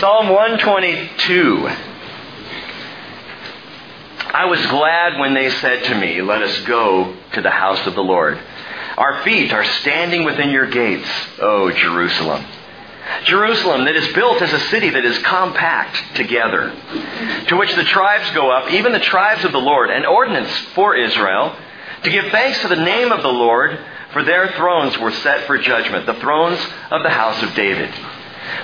[0.00, 1.68] Psalm 122.
[4.34, 7.94] I was glad when they said to me, Let us go to the house of
[7.94, 8.40] the Lord.
[8.98, 12.44] Our feet are standing within your gates, O Jerusalem.
[13.22, 16.72] Jerusalem that is built as a city that is compact together,
[17.46, 20.96] to which the tribes go up, even the tribes of the Lord, an ordinance for
[20.96, 21.54] Israel,
[22.02, 23.78] to give thanks to the name of the Lord,
[24.12, 26.58] for their thrones were set for judgment, the thrones
[26.90, 27.94] of the house of David.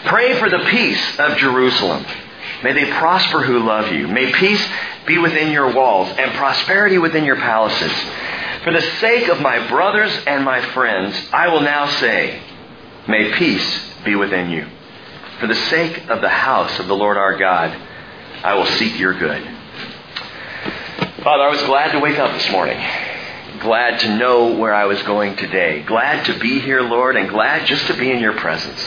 [0.07, 2.05] Pray for the peace of Jerusalem.
[2.63, 4.07] May they prosper who love you.
[4.07, 4.65] May peace
[5.07, 7.93] be within your walls and prosperity within your palaces.
[8.65, 12.43] For the sake of my brothers and my friends, I will now say,
[13.09, 14.67] May peace be within you.
[15.41, 17.71] For the sake of the house of the Lord our God,
[18.45, 19.43] I will seek your good.
[21.23, 22.79] Father, I was glad to wake up this morning.
[23.61, 25.83] Glad to know where I was going today.
[25.83, 28.81] Glad to be here, Lord, and glad just to be in your presence.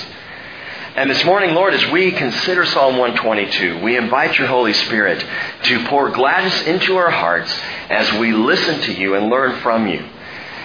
[0.95, 5.25] And this morning, Lord, as we consider Psalm 122, we invite your Holy Spirit
[5.63, 7.51] to pour gladness into our hearts
[7.89, 10.05] as we listen to you and learn from you.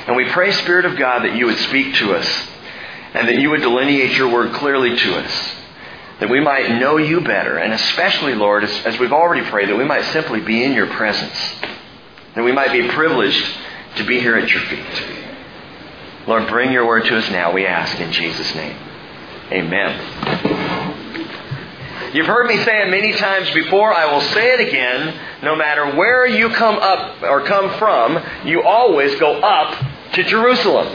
[0.06, 2.28] And we pray, Spirit of God, that you would speak to us
[3.14, 5.55] and that you would delineate your word clearly to us.
[6.20, 9.78] That we might know you better, and especially, Lord, as, as we've already prayed, that
[9.78, 11.55] we might simply be in your presence.
[12.34, 13.47] That we might be privileged
[13.97, 15.05] to be here at your feet.
[16.27, 18.77] Lord, bring your word to us now, we ask in Jesus' name.
[19.50, 20.68] Amen.
[22.14, 23.92] You've heard me say it many times before.
[23.92, 25.14] I will say it again.
[25.42, 30.86] No matter where you come up or come from, you always go up to Jerusalem.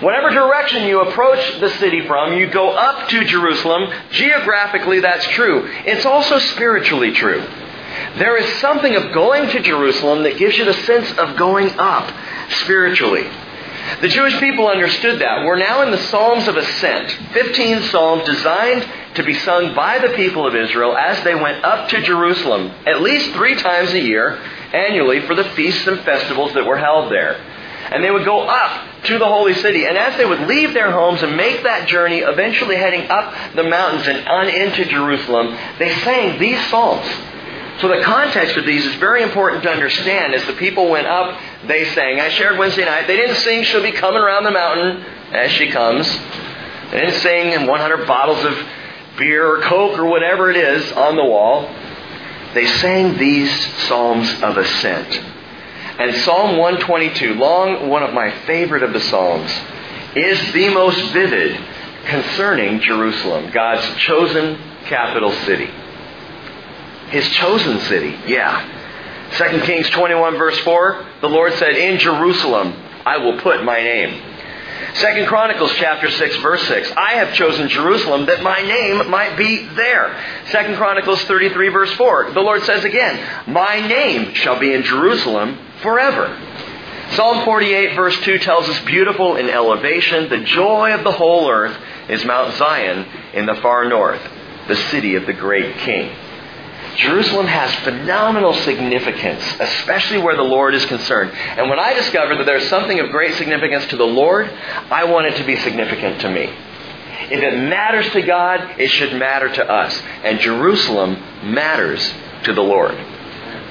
[0.00, 3.92] Whatever direction you approach the city from, you go up to Jerusalem.
[4.10, 5.68] Geographically, that's true.
[5.84, 7.40] It's also spiritually true.
[8.16, 12.12] There is something of going to Jerusalem that gives you the sense of going up
[12.50, 13.28] spiritually.
[14.00, 15.44] The Jewish people understood that.
[15.44, 20.14] We're now in the Psalms of Ascent, 15 psalms designed to be sung by the
[20.14, 24.38] people of Israel as they went up to Jerusalem at least three times a year,
[24.72, 27.34] annually, for the feasts and festivals that were held there.
[27.92, 29.84] And they would go up to the holy city.
[29.86, 33.64] And as they would leave their homes and make that journey, eventually heading up the
[33.64, 37.06] mountains and on into Jerusalem, they sang these psalms.
[37.80, 40.34] So the context of these is very important to understand.
[40.34, 42.20] As the people went up, they sang.
[42.20, 43.06] I shared Wednesday night.
[43.06, 46.06] They didn't sing, She'll be coming around the mountain as she comes.
[46.90, 48.58] They didn't sing in 100 bottles of
[49.16, 51.72] beer or Coke or whatever it is on the wall.
[52.54, 53.50] They sang these
[53.86, 55.22] Psalms of Ascent.
[55.98, 59.50] And Psalm 122, long one of my favorite of the Psalms,
[60.16, 61.58] is the most vivid
[62.04, 65.70] concerning Jerusalem, God's chosen capital city.
[67.08, 68.80] His chosen city, yeah.
[69.32, 72.74] 2 Kings 21 verse 4, the Lord said, In Jerusalem
[73.06, 74.32] I will put my name.
[74.94, 79.64] 2 Chronicles chapter 6 verse 6, I have chosen Jerusalem that my name might be
[79.68, 80.14] there.
[80.50, 85.58] 2 Chronicles 33 verse 4, the Lord says again, My name shall be in Jerusalem
[85.80, 86.36] forever.
[87.12, 91.76] Psalm 48 verse 2 tells us beautiful in elevation, the joy of the whole earth
[92.08, 94.20] is Mount Zion in the far north,
[94.68, 96.14] the city of the great king.
[96.96, 101.32] Jerusalem has phenomenal significance, especially where the Lord is concerned.
[101.32, 104.48] And when I discovered that there's something of great significance to the Lord,
[104.90, 106.52] I want it to be significant to me.
[107.30, 109.98] If it matters to God, it should matter to us.
[110.22, 112.12] And Jerusalem matters
[112.44, 112.94] to the Lord.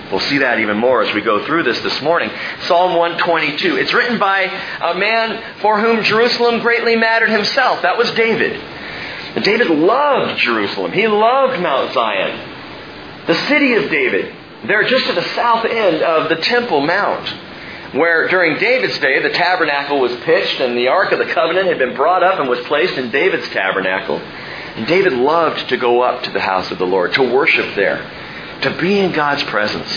[0.09, 2.29] We'll see that even more as we go through this this morning.
[2.63, 3.77] Psalm 122.
[3.77, 7.83] It's written by a man for whom Jerusalem greatly mattered himself.
[7.83, 8.59] That was David.
[9.35, 10.91] And David loved Jerusalem.
[10.91, 12.50] He loved Mount Zion.
[13.31, 14.35] The city of David,
[14.67, 17.29] there just at the south end of the Temple Mount,
[17.93, 21.79] where during David's day the tabernacle was pitched and the Ark of the Covenant had
[21.79, 24.17] been brought up and was placed in David's tabernacle.
[24.17, 28.05] And David loved to go up to the house of the Lord, to worship there,
[28.63, 29.89] to be in God's presence.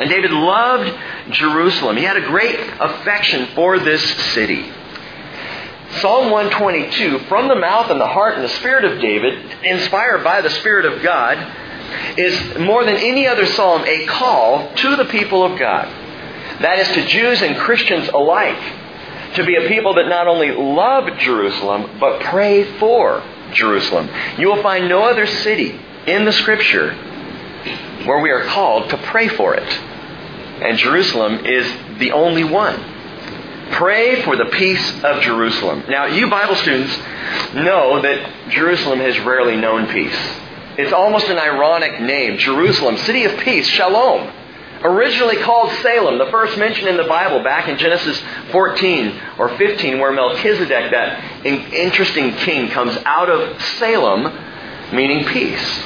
[0.00, 0.92] And David loved
[1.30, 1.96] Jerusalem.
[1.96, 4.02] He had a great affection for this
[4.32, 4.68] city.
[6.00, 10.40] Psalm 122, from the mouth and the heart and the spirit of David, inspired by
[10.40, 11.38] the Spirit of God,
[12.16, 15.88] is more than any other psalm a call to the people of God.
[16.60, 18.62] That is to Jews and Christians alike.
[19.34, 23.22] To be a people that not only love Jerusalem, but pray for
[23.52, 24.08] Jerusalem.
[24.38, 26.94] You will find no other city in the Scripture
[28.04, 29.68] where we are called to pray for it.
[30.62, 32.78] And Jerusalem is the only one.
[33.72, 35.84] Pray for the peace of Jerusalem.
[35.88, 36.96] Now, you Bible students
[37.54, 40.16] know that Jerusalem has rarely known peace.
[40.76, 42.38] It's almost an ironic name.
[42.38, 44.32] Jerusalem, city of peace, shalom.
[44.82, 48.22] Originally called Salem, the first mention in the Bible back in Genesis
[48.52, 54.24] 14 or 15, where Melchizedek, that interesting king, comes out of Salem
[54.92, 55.84] meaning peace.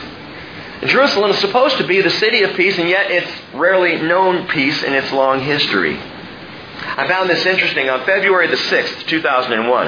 [0.86, 4.82] Jerusalem is supposed to be the city of peace, and yet it's rarely known peace
[4.82, 5.96] in its long history.
[5.96, 7.88] I found this interesting.
[7.88, 9.86] On February the 6th, 2001,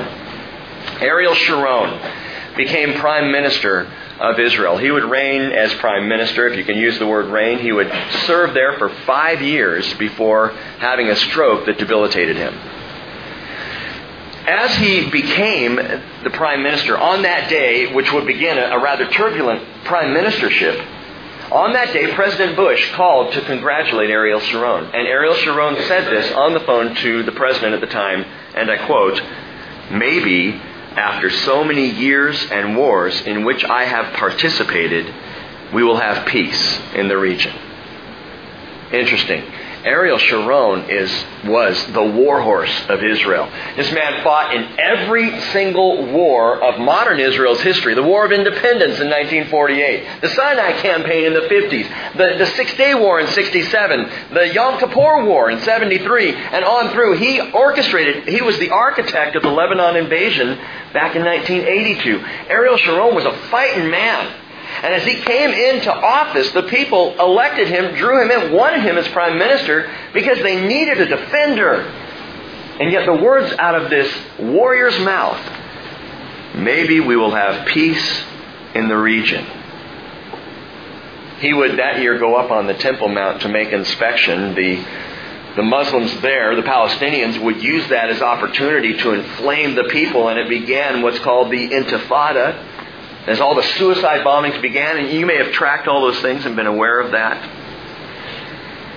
[1.01, 2.01] Ariel Sharon
[2.57, 4.77] became prime minister of Israel.
[4.77, 7.59] He would reign as prime minister, if you can use the word reign.
[7.59, 7.91] He would
[8.27, 12.55] serve there for five years before having a stroke that debilitated him.
[14.47, 19.63] As he became the prime minister on that day, which would begin a, rather turbulent
[19.85, 20.87] prime ministership,
[21.51, 24.85] on that day, President Bush called to congratulate Ariel Sharon.
[24.85, 28.25] And Ariel Sharon said this on the phone to the president at the time,
[28.55, 29.21] and I quote,
[29.91, 30.61] Maybe
[30.97, 35.13] after so many years and wars in which I have participated,
[35.73, 37.55] we will have peace in the region.
[38.93, 39.45] Interesting.
[39.85, 41.11] Ariel Sharon is,
[41.45, 43.49] was the war horse of Israel.
[43.77, 47.95] This man fought in every single war of modern Israel's history.
[47.95, 52.77] The War of Independence in 1948, the Sinai Campaign in the 50s, the, the Six
[52.77, 57.17] Day War in 67, the Yom Kippur War in 73, and on through.
[57.17, 60.59] He orchestrated, he was the architect of the Lebanon invasion
[60.93, 62.19] back in 1982.
[62.49, 64.40] Ariel Sharon was a fighting man.
[64.83, 68.97] And as he came into office, the people elected him, drew him in, wanted him
[68.97, 71.83] as prime minister because they needed a defender.
[72.81, 75.39] And yet the words out of this warrior's mouth,
[76.55, 78.25] maybe we will have peace
[78.75, 79.45] in the region.
[81.41, 84.55] He would that year go up on the Temple Mount to make inspection.
[84.55, 84.83] The,
[85.57, 90.39] the Muslims there, the Palestinians, would use that as opportunity to inflame the people, and
[90.39, 92.70] it began what's called the Intifada
[93.27, 96.57] as all the suicide bombings began, and you may have tracked all those things and
[96.57, 97.49] been aware of that.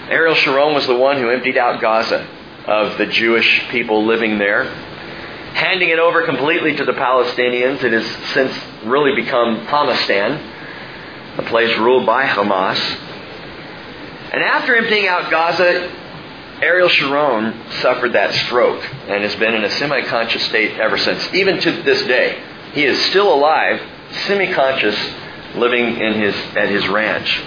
[0.09, 2.27] Ariel Sharon was the one who emptied out Gaza
[2.67, 4.65] of the Jewish people living there,
[5.53, 7.83] handing it over completely to the Palestinians.
[7.83, 8.53] It has since
[8.85, 12.79] really become Hamastan, a place ruled by Hamas.
[14.33, 15.91] And after emptying out Gaza,
[16.61, 21.33] Ariel Sharon suffered that stroke and has been in a semi conscious state ever since,
[21.33, 22.41] even to this day.
[22.73, 23.81] He is still alive,
[24.27, 24.97] semi-conscious,
[25.55, 27.43] living in his, at his ranch.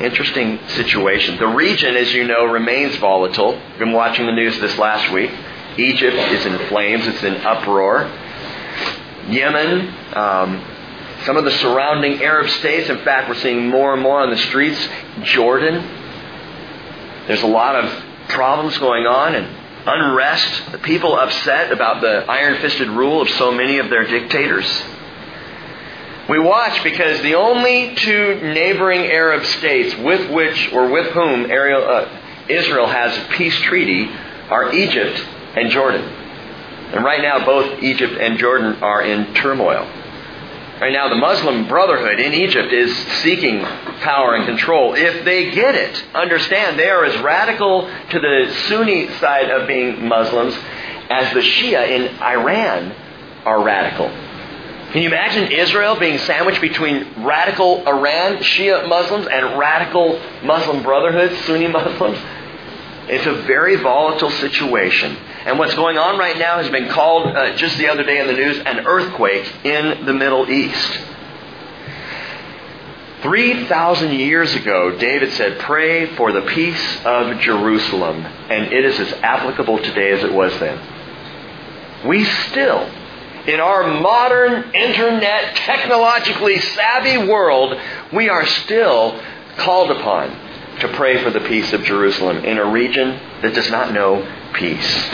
[0.00, 1.38] Interesting situation.
[1.38, 3.60] The region, as you know, remains volatile.
[3.78, 5.30] Been watching the news this last week.
[5.78, 7.06] Egypt is in flames.
[7.06, 8.10] It's in uproar.
[9.28, 10.64] Yemen, um,
[11.24, 12.90] some of the surrounding Arab states.
[12.90, 14.86] In fact, we're seeing more and more on the streets.
[15.22, 15.82] Jordan.
[17.26, 17.90] There's a lot of
[18.28, 19.48] problems going on and
[19.86, 20.72] unrest.
[20.72, 24.66] The people upset about the iron-fisted rule of so many of their dictators.
[26.28, 32.08] We watch because the only two neighboring Arab states with which or with whom uh,
[32.48, 34.10] Israel has a peace treaty
[34.50, 35.22] are Egypt
[35.54, 36.02] and Jordan.
[36.02, 39.88] And right now, both Egypt and Jordan are in turmoil.
[40.80, 44.94] Right now, the Muslim Brotherhood in Egypt is seeking power and control.
[44.94, 50.06] If they get it, understand they are as radical to the Sunni side of being
[50.06, 50.54] Muslims
[51.08, 52.92] as the Shia in Iran
[53.44, 54.25] are radical.
[54.96, 61.36] Can you imagine Israel being sandwiched between radical Iran, Shia Muslims, and radical Muslim Brotherhood,
[61.44, 62.16] Sunni Muslims?
[63.06, 65.14] It's a very volatile situation.
[65.44, 68.26] And what's going on right now has been called, uh, just the other day in
[68.26, 70.98] the news, an earthquake in the Middle East.
[73.20, 78.24] 3,000 years ago, David said, Pray for the peace of Jerusalem.
[78.24, 80.80] And it is as applicable today as it was then.
[82.06, 82.88] We still
[83.48, 87.78] in our modern internet, technologically savvy world,
[88.12, 89.20] we are still
[89.56, 90.30] called upon
[90.80, 95.10] to pray for the peace of Jerusalem in a region that does not know peace.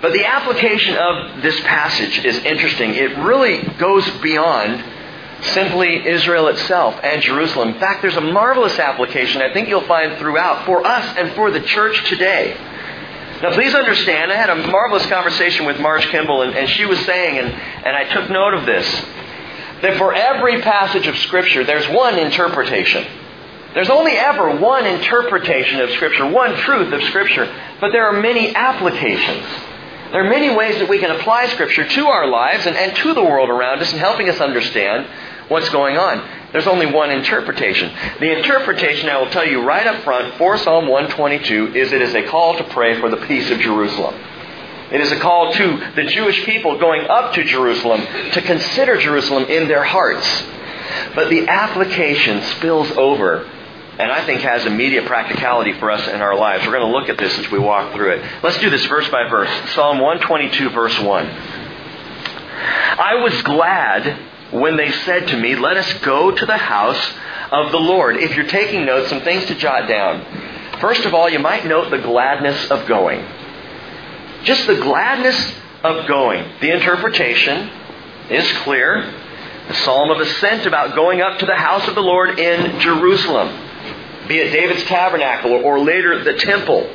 [0.00, 2.94] But the application of this passage is interesting.
[2.94, 4.84] It really goes beyond
[5.42, 7.68] simply Israel itself and Jerusalem.
[7.70, 11.50] In fact, there's a marvelous application I think you'll find throughout for us and for
[11.50, 12.56] the church today.
[13.42, 17.00] Now, please understand, I had a marvelous conversation with Marge Kimball, and, and she was
[17.00, 18.86] saying, and, and I took note of this,
[19.82, 23.04] that for every passage of Scripture, there's one interpretation.
[23.74, 28.54] There's only ever one interpretation of Scripture, one truth of Scripture, but there are many
[28.54, 29.44] applications.
[30.12, 33.12] There are many ways that we can apply Scripture to our lives and, and to
[33.12, 35.08] the world around us and helping us understand
[35.48, 36.18] what's going on.
[36.52, 37.90] There's only one interpretation.
[38.20, 42.14] The interpretation, I will tell you right up front, for Psalm 122 is it is
[42.14, 44.14] a call to pray for the peace of Jerusalem.
[44.92, 49.44] It is a call to the Jewish people going up to Jerusalem to consider Jerusalem
[49.44, 50.26] in their hearts.
[51.14, 53.48] But the application spills over
[53.98, 56.66] and I think has immediate practicality for us in our lives.
[56.66, 58.24] We're going to look at this as we walk through it.
[58.42, 59.50] Let's do this verse by verse.
[59.74, 61.26] Psalm 122, verse 1.
[61.26, 67.12] I was glad when they said to me, Let us go to the house
[67.50, 68.16] of the Lord.
[68.16, 70.80] If you're taking notes, some things to jot down.
[70.80, 73.24] First of all, you might note the gladness of going.
[74.44, 76.44] Just the gladness of going.
[76.60, 77.70] The interpretation
[78.30, 79.12] is clear.
[79.68, 83.48] The psalm of ascent about going up to the house of the Lord in Jerusalem,
[84.26, 86.90] be it David's tabernacle or later the temple,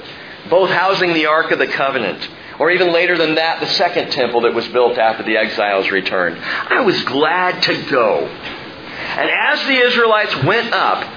[0.50, 2.28] both housing the Ark of the Covenant,
[2.60, 6.38] or even later than that, the second temple that was built after the exiles returned.
[6.42, 8.26] I was glad to go.
[8.26, 11.08] And as the Israelites went up,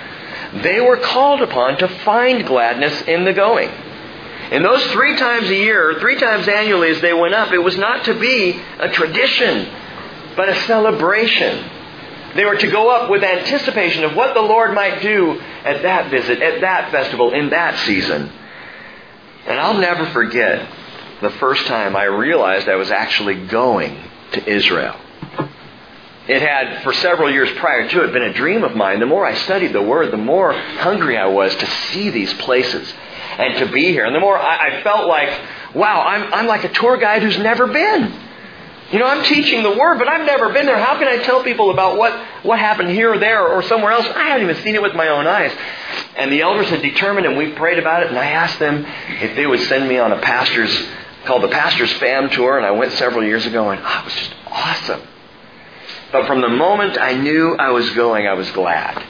[0.63, 3.69] they were called upon to find gladness in the going.
[3.69, 7.77] And those three times a year, three times annually as they went up, it was
[7.77, 9.73] not to be a tradition,
[10.37, 11.71] but a celebration.
[12.35, 16.11] They were to go up with anticipation of what the Lord might do at that
[16.11, 18.31] visit, at that festival, in that season.
[19.47, 20.69] And I'll never forget
[21.21, 23.99] the first time I realized I was actually going
[24.33, 24.97] to Israel.
[26.29, 29.01] It had, for several years prior to it, been a dream of mine.
[29.01, 32.93] The more I studied the Word, the more hungry I was to see these places
[33.39, 34.05] and to be here.
[34.05, 35.29] And the more I, I felt like,
[35.75, 38.13] wow, I'm, I'm like a tour guide who's never been.
[38.93, 40.79] You know, I'm teaching the Word, but I've never been there.
[40.79, 42.13] How can I tell people about what,
[42.45, 44.07] what happened here or there or somewhere else?
[44.07, 45.53] I haven't even seen it with my own eyes.
[46.17, 48.85] And the elders had determined, and we prayed about it, and I asked them
[49.23, 50.77] if they would send me on a pastor's,
[51.25, 54.15] called the Pastor's Fam Tour, and I went several years ago, and oh, it was
[54.15, 55.03] just awesome.
[56.13, 59.05] But from the moment I knew I was going, I was glad.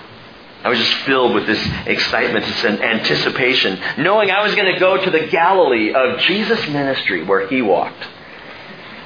[0.63, 5.03] I was just filled with this excitement, this anticipation, knowing I was going to go
[5.03, 8.05] to the Galilee of Jesus' ministry where he walked.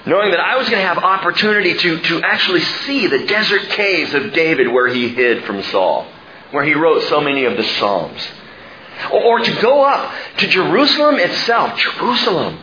[0.06, 4.12] Knowing that I was going to have opportunity to, to actually see the desert caves
[4.12, 6.06] of David where he hid from Saul,
[6.50, 8.20] where he wrote so many of the Psalms.
[9.12, 12.58] Or, or to go up to Jerusalem itself, Jerusalem,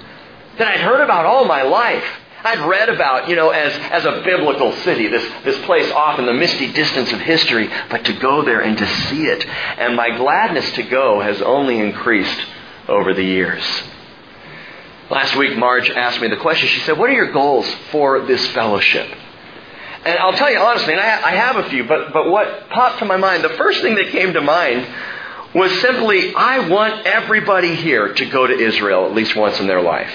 [0.57, 2.03] that I'd heard about all my life.
[2.43, 6.25] I'd read about, you know, as, as a biblical city, this, this place off in
[6.25, 9.45] the misty distance of history, but to go there and to see it.
[9.45, 12.41] And my gladness to go has only increased
[12.87, 13.63] over the years.
[15.11, 16.67] Last week, Marge asked me the question.
[16.69, 19.07] She said, What are your goals for this fellowship?
[20.03, 22.99] And I'll tell you honestly, and I, I have a few, but, but what popped
[22.99, 24.87] to my mind, the first thing that came to mind
[25.53, 29.81] was simply, I want everybody here to go to Israel at least once in their
[29.81, 30.11] life.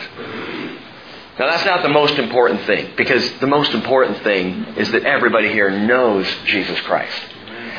[1.39, 5.49] Now, that's not the most important thing, because the most important thing is that everybody
[5.49, 7.21] here knows Jesus Christ.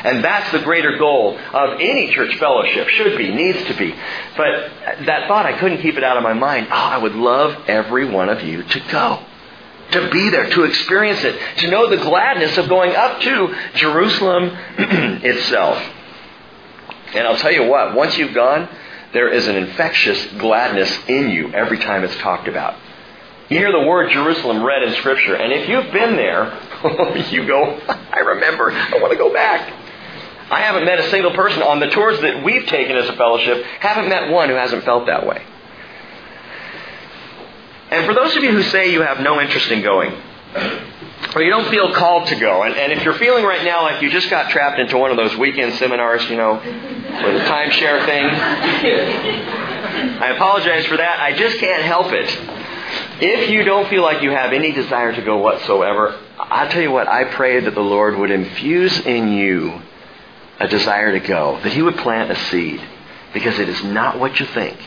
[0.04, 2.88] And that's the greater goal of any church fellowship.
[2.88, 3.92] Should be, needs to be.
[4.36, 4.70] But
[5.06, 6.68] that thought, I couldn't keep it out of my mind.
[6.70, 9.24] Oh, I would love every one of you to go.
[9.92, 14.56] To be there, to experience it, to know the gladness of going up to Jerusalem
[15.24, 15.82] itself.
[17.14, 18.68] And I'll tell you what, once you've gone,
[19.12, 22.76] there is an infectious gladness in you every time it's talked about.
[23.48, 26.52] You hear the word Jerusalem read in Scripture, and if you've been there,
[27.30, 29.72] you go, I remember, I want to go back.
[30.50, 33.64] I haven't met a single person on the tours that we've taken as a fellowship,
[33.80, 35.42] haven't met one who hasn't felt that way.
[37.90, 40.14] And for those of you who say you have no interest in going,
[41.34, 44.02] or you don't feel called to go, and, and if you're feeling right now like
[44.02, 48.04] you just got trapped into one of those weekend seminars, you know, with a timeshare
[48.06, 48.24] thing,
[50.20, 51.20] I apologize for that.
[51.20, 52.28] I just can't help it.
[53.20, 56.92] If you don't feel like you have any desire to go whatsoever, I'll tell you
[56.92, 59.82] what, I pray that the Lord would infuse in you
[60.58, 62.80] a desire to go, that He would plant a seed,
[63.34, 64.78] because it is not what you think.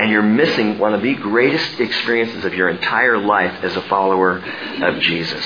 [0.00, 4.38] And you're missing one of the greatest experiences of your entire life as a follower
[4.82, 5.44] of Jesus.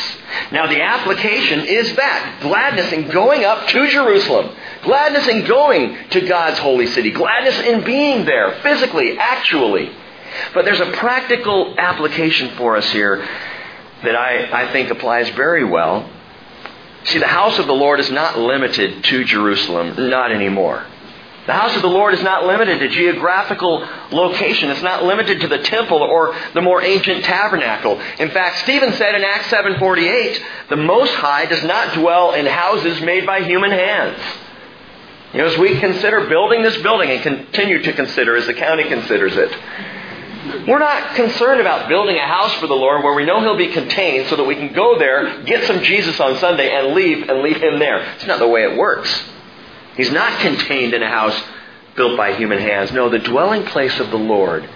[0.53, 6.21] Now, the application is that gladness in going up to Jerusalem, gladness in going to
[6.21, 9.91] God's holy city, gladness in being there physically, actually.
[10.55, 13.27] But there's a practical application for us here
[14.05, 16.09] that I, I think applies very well.
[17.07, 20.87] See, the house of the Lord is not limited to Jerusalem, not anymore.
[21.47, 24.71] The house of the Lord is not limited to geographical location.
[24.71, 28.01] It's not limited to the temple or the more ancient tabernacle.
[28.19, 33.03] In fact, Stephen said in Acts 7:48, "The Most High does not dwell in houses
[33.03, 34.19] made by human hands."
[35.35, 38.85] You know, as we consider building this building and continue to consider as the county
[38.85, 39.51] considers it,
[40.67, 43.69] we're not concerned about building a house for the Lord where we know He'll be
[43.69, 47.43] contained so that we can go there, get some Jesus on Sunday, and leave and
[47.43, 47.99] leave Him there.
[48.15, 49.25] It's not the way it works.
[49.97, 51.41] He's not contained in a house
[51.97, 52.93] built by human hands.
[52.93, 54.69] No, the dwelling place of the Lord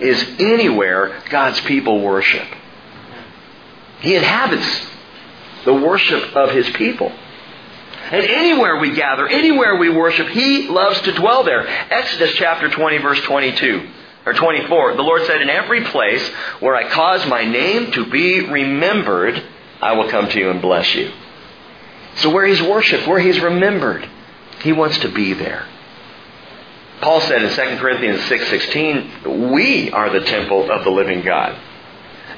[0.00, 2.46] is anywhere God's people worship.
[4.00, 4.86] He inhabits
[5.64, 7.12] the worship of His people.
[8.10, 11.66] And anywhere we gather, anywhere we worship, He loves to dwell there.
[11.66, 13.88] Exodus chapter 20, verse 22
[14.26, 16.26] or 24, the Lord said, In every place
[16.60, 19.42] where I cause my name to be remembered,
[19.80, 21.12] I will come to you and bless you.
[22.16, 24.08] So where he's worshiped, where he's remembered,
[24.62, 25.66] he wants to be there.
[27.00, 31.54] Paul said in 2 Corinthians 6:16, "We are the temple of the living God."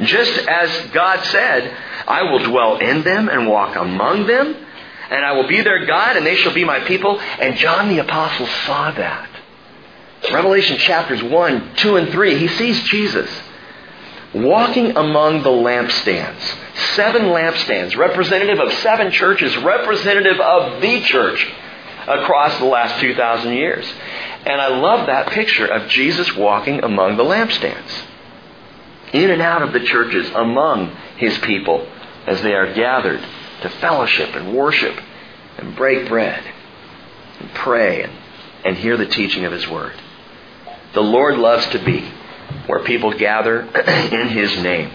[0.02, 1.70] Just as God said,
[2.06, 4.56] "I will dwell in them and walk among them,
[5.10, 8.00] and I will be their God, and they shall be my people." And John the
[8.00, 9.28] apostle saw that.
[10.32, 13.30] Revelation chapters 1, 2, and 3, he sees Jesus
[14.34, 16.40] walking among the lampstands.
[16.94, 21.48] Seven lampstands, representative of seven churches, representative of the church
[22.08, 23.90] across the last 2,000 years.
[24.46, 28.02] And I love that picture of Jesus walking among the lampstands.
[29.12, 31.86] In and out of the churches, among his people,
[32.26, 33.20] as they are gathered
[33.62, 34.98] to fellowship and worship
[35.56, 36.44] and break bread
[37.40, 38.12] and pray and,
[38.64, 39.94] and hear the teaching of his word.
[40.94, 42.10] The Lord loves to be
[42.66, 43.60] where people gather
[44.12, 44.90] in his name.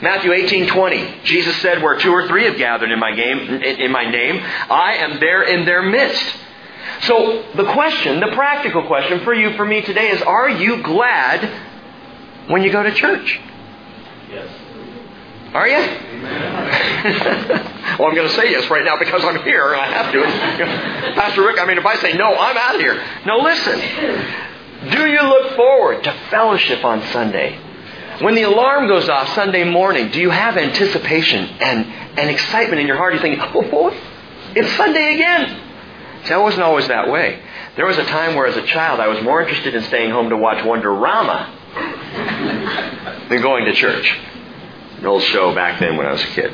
[0.00, 1.24] Matthew 18:20.
[1.24, 4.94] Jesus said, "Where two or three have gathered in my game in my name, I
[4.94, 6.36] am there in their midst."
[7.00, 11.48] So, the question, the practical question for you for me today is are you glad
[12.48, 13.40] when you go to church?
[14.30, 14.48] Yes.
[15.54, 15.76] Are you?
[17.98, 20.22] well, I'm going to say yes right now because I'm here and I have to.
[21.14, 23.02] Pastor Rick, I mean, if I say no, I'm out of here.
[23.24, 23.78] No, listen.
[24.90, 27.58] Do you look forward to fellowship on Sunday?
[28.20, 31.86] When the alarm goes off Sunday morning, do you have anticipation and,
[32.18, 33.14] and excitement in your heart?
[33.14, 33.96] You think, oh boy,
[34.56, 35.60] it's Sunday again.
[36.24, 37.40] See, wasn't always that way.
[37.76, 40.30] There was a time where, as a child, I was more interested in staying home
[40.30, 41.48] to watch Wonderama
[43.28, 44.18] than going to church.
[44.98, 46.52] An old show back then when I was a kid.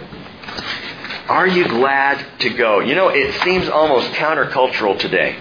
[1.28, 2.80] Are you glad to go?
[2.80, 5.38] You know, it seems almost countercultural today.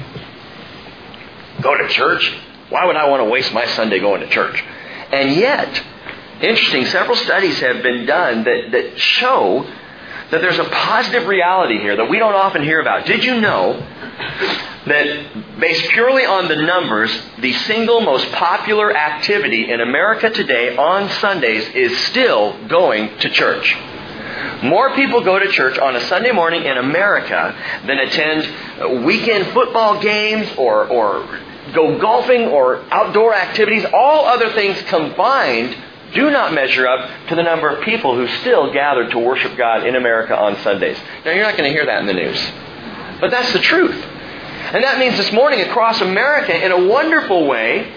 [1.59, 2.33] Go to church?
[2.69, 4.63] Why would I want to waste my Sunday going to church?
[5.11, 5.83] And yet,
[6.41, 9.65] interesting, several studies have been done that, that show
[10.31, 13.05] that there's a positive reality here that we don't often hear about.
[13.05, 13.73] Did you know
[14.85, 21.09] that based purely on the numbers, the single most popular activity in America today on
[21.19, 23.77] Sundays is still going to church?
[24.63, 30.01] More people go to church on a Sunday morning in America than attend weekend football
[30.01, 31.27] games or, or
[31.73, 33.85] go golfing or outdoor activities.
[33.93, 35.77] All other things combined
[36.13, 39.85] do not measure up to the number of people who still gather to worship God
[39.85, 40.97] in America on Sundays.
[41.25, 42.39] Now, you're not going to hear that in the news.
[43.19, 43.95] But that's the truth.
[44.73, 47.91] And that means this morning across America, in a wonderful way,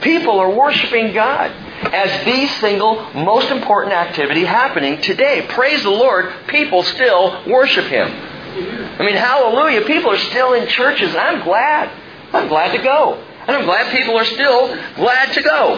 [0.00, 1.50] people are worshiping God
[1.82, 5.46] as the single most important activity happening today.
[5.48, 8.08] Praise the Lord, people still worship Him.
[8.08, 11.90] I mean, hallelujah, people are still in churches, and I'm glad.
[12.32, 13.14] I'm glad to go.
[13.46, 15.76] And I'm glad people are still glad to go.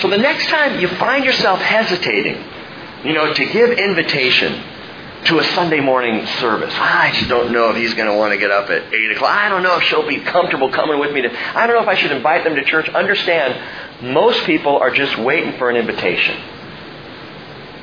[0.00, 2.42] So the next time you find yourself hesitating,
[3.04, 4.62] you know, to give invitation
[5.24, 6.72] to a Sunday morning service.
[6.76, 9.10] Ah, I just don't know if he's going to want to get up at 8
[9.12, 9.30] o'clock.
[9.30, 11.88] I don't know if she'll be comfortable coming with me to, I don't know if
[11.88, 12.88] I should invite them to church.
[12.90, 16.40] Understand, most people are just waiting for an invitation.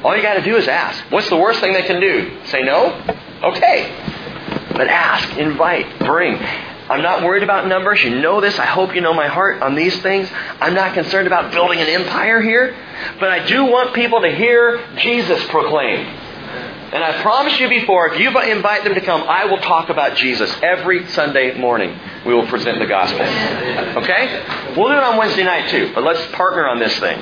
[0.04, 1.04] All you got to do is ask.
[1.12, 2.38] What's the worst thing they can do?
[2.46, 2.94] Say no?
[3.44, 3.92] Okay.
[4.72, 6.36] But ask, invite, bring.
[6.90, 8.04] I'm not worried about numbers.
[8.04, 8.60] You know this.
[8.60, 10.30] I hope you know my heart on these things.
[10.62, 12.76] I'm not concerned about building an empire here.
[13.20, 16.08] But I do want people to hear Jesus proclaimed.
[16.94, 20.16] And I promise you before, if you invite them to come, I will talk about
[20.16, 22.00] Jesus every Sunday morning.
[22.26, 23.22] We will present the gospel.
[23.22, 24.74] Okay?
[24.78, 27.20] We'll do it on Wednesday night too, but let's partner on this thing.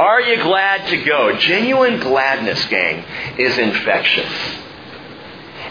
[0.00, 1.36] Are you glad to go?
[1.36, 3.04] Genuine gladness, gang,
[3.38, 4.63] is infectious.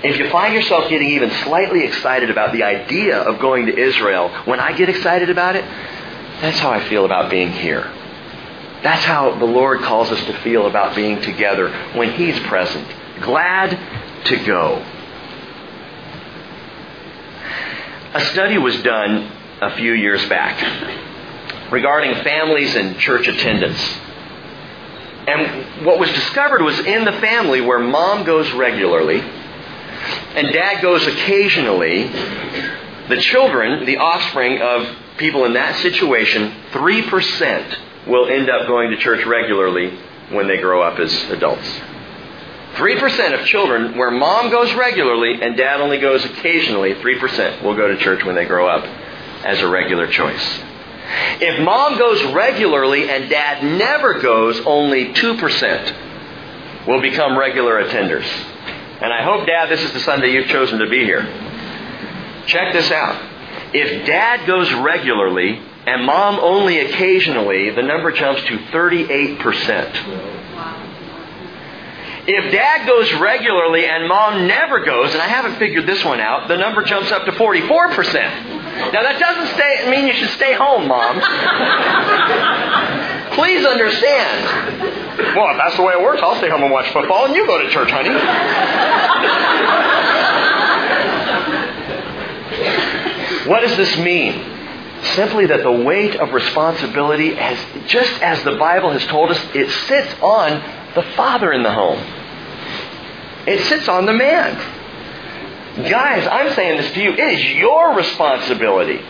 [0.03, 4.29] If you find yourself getting even slightly excited about the idea of going to Israel,
[4.43, 5.63] when I get excited about it,
[6.41, 7.89] that's how I feel about being here.
[8.83, 12.85] That's how the Lord calls us to feel about being together when He's present.
[13.21, 13.79] Glad
[14.25, 14.85] to go.
[18.13, 23.79] A study was done a few years back regarding families and church attendance.
[25.27, 29.23] And what was discovered was in the family where mom goes regularly
[30.35, 32.07] and dad goes occasionally,
[33.09, 34.87] the children, the offspring of
[35.17, 39.97] people in that situation, 3% will end up going to church regularly
[40.29, 41.67] when they grow up as adults.
[42.73, 47.87] 3% of children where mom goes regularly and dad only goes occasionally, 3% will go
[47.87, 48.83] to church when they grow up
[49.45, 50.59] as a regular choice.
[51.39, 58.25] If mom goes regularly and dad never goes, only 2% will become regular attenders.
[59.03, 61.23] And I hope, Dad, this is the Sunday you've chosen to be here.
[62.47, 63.21] Check this out.
[63.73, 70.29] If Dad goes regularly and Mom only occasionally, the number jumps to 38%.
[72.25, 76.47] If dad goes regularly and mom never goes, and I haven't figured this one out,
[76.47, 78.93] the number jumps up to 44%.
[78.93, 81.19] Now that doesn't stay, mean you should stay home, mom.
[83.35, 85.02] Please understand.
[85.17, 87.45] Well, if that's the way it works, I'll stay home and watch football, and you
[87.45, 88.09] go to church, honey.
[93.49, 94.41] what does this mean?
[95.15, 99.69] Simply that the weight of responsibility, has, just as the Bible has told us, it
[99.87, 100.51] sits on
[100.95, 101.99] the father in the home.
[103.45, 104.55] It sits on the man.
[105.89, 107.13] Guys, I'm saying this to you.
[107.13, 109.01] It is your responsibility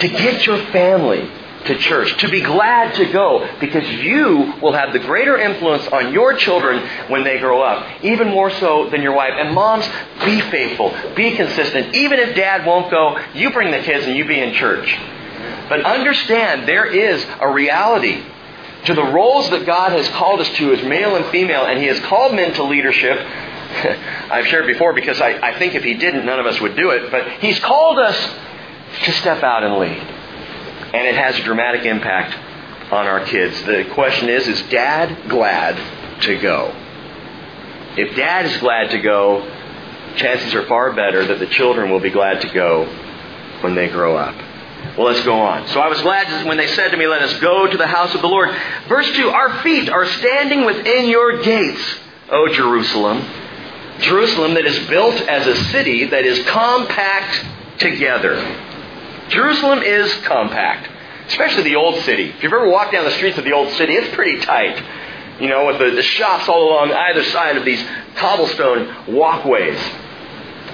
[0.00, 1.30] to get your family
[1.66, 6.12] to church, to be glad to go, because you will have the greater influence on
[6.12, 9.32] your children when they grow up, even more so than your wife.
[9.36, 9.86] And moms,
[10.24, 11.94] be faithful, be consistent.
[11.94, 14.96] Even if dad won't go, you bring the kids and you be in church.
[15.68, 18.22] But understand there is a reality
[18.86, 21.86] to the roles that God has called us to as male and female, and He
[21.86, 23.18] has called men to leadership.
[24.30, 26.90] I've shared before because I, I think if He didn't, none of us would do
[26.90, 27.10] it.
[27.10, 28.16] But He's called us
[29.04, 30.15] to step out and lead.
[30.94, 32.34] And it has a dramatic impact
[32.92, 33.60] on our kids.
[33.62, 35.76] The question is, is dad glad
[36.22, 36.74] to go?
[37.96, 39.40] If dad is glad to go,
[40.16, 42.84] chances are far better that the children will be glad to go
[43.62, 44.34] when they grow up.
[44.96, 45.66] Well, let's go on.
[45.68, 48.14] So I was glad when they said to me, Let us go to the house
[48.14, 48.54] of the Lord.
[48.88, 51.82] Verse 2 Our feet are standing within your gates,
[52.30, 53.24] O Jerusalem.
[54.00, 57.44] Jerusalem that is built as a city that is compact
[57.78, 58.36] together.
[59.28, 60.88] Jerusalem is compact,
[61.28, 62.30] especially the old city.
[62.30, 64.82] If you've ever walked down the streets of the old city, it's pretty tight.
[65.40, 67.84] You know, with the, the shops all along either side of these
[68.16, 69.78] cobblestone walkways.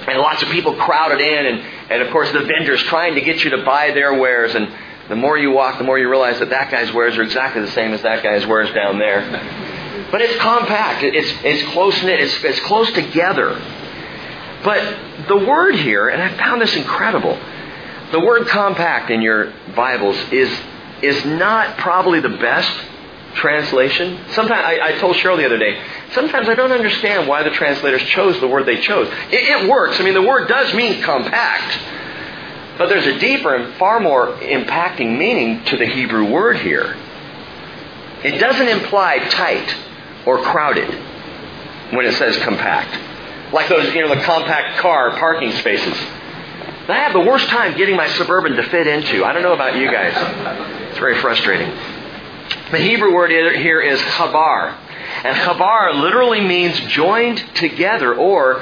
[0.07, 3.43] And lots of people crowded in, and, and of course the vendors trying to get
[3.43, 4.53] you to buy their wares.
[4.55, 4.71] And
[5.09, 7.71] the more you walk, the more you realize that that guy's wares are exactly the
[7.71, 9.69] same as that guy's wares down there.
[10.13, 11.01] But it's compact.
[11.01, 12.19] It's, it's close knit.
[12.19, 13.59] It's, it's close together.
[14.63, 17.35] But the word here, and I found this incredible,
[18.13, 20.47] the word compact in your Bibles is,
[21.01, 22.71] is not probably the best
[23.33, 24.19] translation.
[24.33, 25.83] Sometimes I, I, told Cheryl the other day.
[26.11, 29.07] Sometimes I don't understand why the translators chose the word they chose.
[29.31, 29.99] It, it works.
[29.99, 31.79] I mean, the word does mean compact,
[32.77, 36.95] but there's a deeper and far more impacting meaning to the Hebrew word here.
[38.23, 39.75] It doesn't imply tight
[40.27, 40.87] or crowded
[41.91, 45.97] when it says compact, like those you know the compact car parking spaces.
[46.89, 49.23] I have the worst time getting my suburban to fit into.
[49.23, 50.13] I don't know about you guys.
[50.89, 51.69] It's very frustrating.
[52.71, 54.75] The Hebrew word here is chabar.
[55.23, 58.61] And chabar literally means joined together or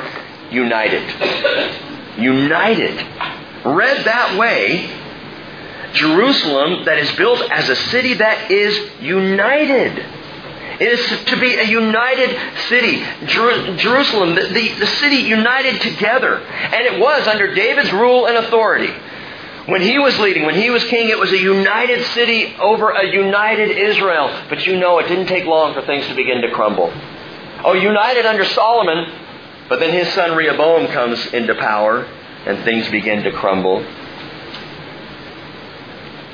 [0.52, 1.02] united.
[2.20, 2.96] United.
[3.66, 4.92] Read that way,
[5.94, 10.06] Jerusalem that is built as a city that is united.
[10.82, 12.36] It is to be a united
[12.68, 13.04] city.
[13.28, 16.38] Jer- Jerusalem, the, the, the city united together.
[16.40, 18.92] And it was under David's rule and authority.
[19.68, 23.06] When he was leading, when he was king, it was a united city over a
[23.06, 24.36] united Israel.
[24.50, 26.92] But you know, it didn't take long for things to begin to crumble.
[27.64, 29.06] Oh, united under Solomon,
[29.70, 32.06] but then his son Rehoboam comes into power
[32.48, 33.86] and things begin to crumble.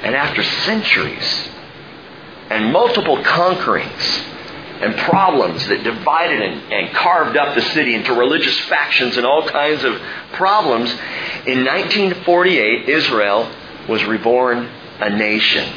[0.03, 1.49] And after centuries
[2.49, 4.23] and multiple conquerings,
[4.81, 9.47] and problems that divided and, and, carved up the city into religious factions and all
[9.47, 9.99] kinds of
[10.33, 10.91] problems,
[11.45, 13.51] in 1948, Israel
[13.87, 15.71] was reborn a nation.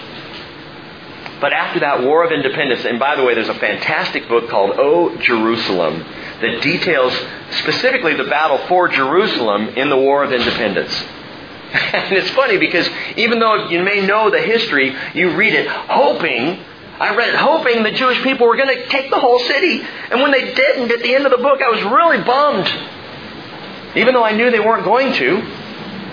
[1.40, 4.72] But after that War of Independence, and by the way, there's a fantastic book called
[4.78, 6.04] O Jerusalem
[6.40, 7.18] that details
[7.50, 10.92] specifically the battle for Jerusalem in the War of Independence.
[11.72, 16.64] And it's funny because even though you may know the history, you read it hoping
[17.00, 19.80] I read it hoping the Jewish people were going to take the whole city.
[20.10, 22.68] And when they didn't, at the end of the book, I was really bummed.
[23.96, 25.56] Even though I knew they weren't going to.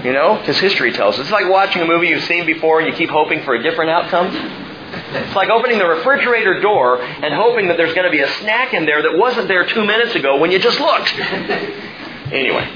[0.04, 1.22] You know, because history tells us.
[1.22, 3.90] It's like watching a movie you've seen before and you keep hoping for a different
[3.90, 4.28] outcome.
[4.28, 8.74] It's like opening the refrigerator door and hoping that there's going to be a snack
[8.74, 11.14] in there that wasn't there two minutes ago when you just looked.
[12.32, 12.72] anyway.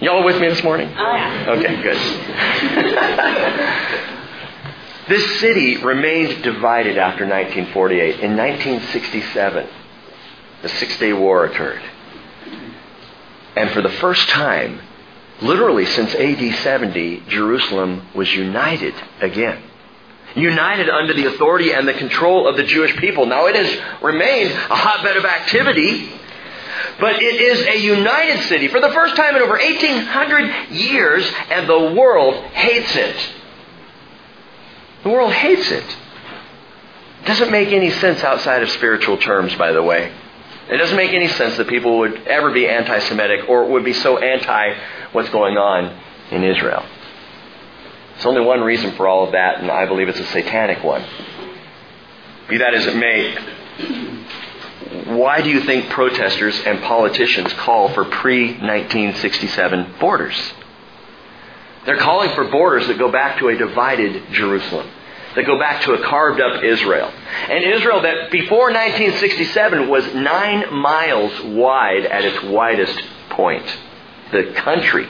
[0.00, 0.92] Y'all with me this morning?
[0.94, 1.96] Oh, okay, good.
[5.08, 8.20] This city remained divided after 1948.
[8.20, 9.68] In 1967,
[10.62, 11.82] the Six Day War occurred.
[13.54, 14.80] And for the first time,
[15.42, 19.62] literally since AD 70, Jerusalem was united again.
[20.34, 23.26] United under the authority and the control of the Jewish people.
[23.26, 26.08] Now it has remained a hotbed of activity,
[26.98, 31.68] but it is a united city for the first time in over 1800 years, and
[31.68, 33.16] the world hates it.
[35.04, 35.84] The world hates it.
[35.84, 35.96] It.
[37.26, 40.12] Doesn't make any sense outside of spiritual terms, by the way.
[40.68, 43.92] It doesn't make any sense that people would ever be anti Semitic or would be
[43.92, 44.74] so anti
[45.12, 45.98] what's going on
[46.30, 46.84] in Israel.
[48.14, 51.04] There's only one reason for all of that, and I believe it's a satanic one.
[52.48, 53.34] Be that as it may,
[55.16, 60.54] why do you think protesters and politicians call for pre 1967 borders?
[61.86, 64.88] They're calling for borders that go back to a divided Jerusalem,
[65.36, 67.12] that go back to a carved up Israel.
[67.48, 73.66] And Israel that before 1967 was nine miles wide at its widest point.
[74.32, 75.08] The country.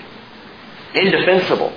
[0.94, 1.72] Indefensible.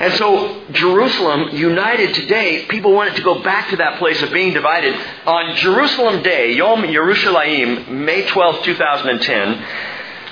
[0.00, 4.32] And so Jerusalem, united today, people want it to go back to that place of
[4.32, 4.94] being divided.
[5.26, 9.64] On Jerusalem Day, Yom Yerushalayim, May 12, 2010,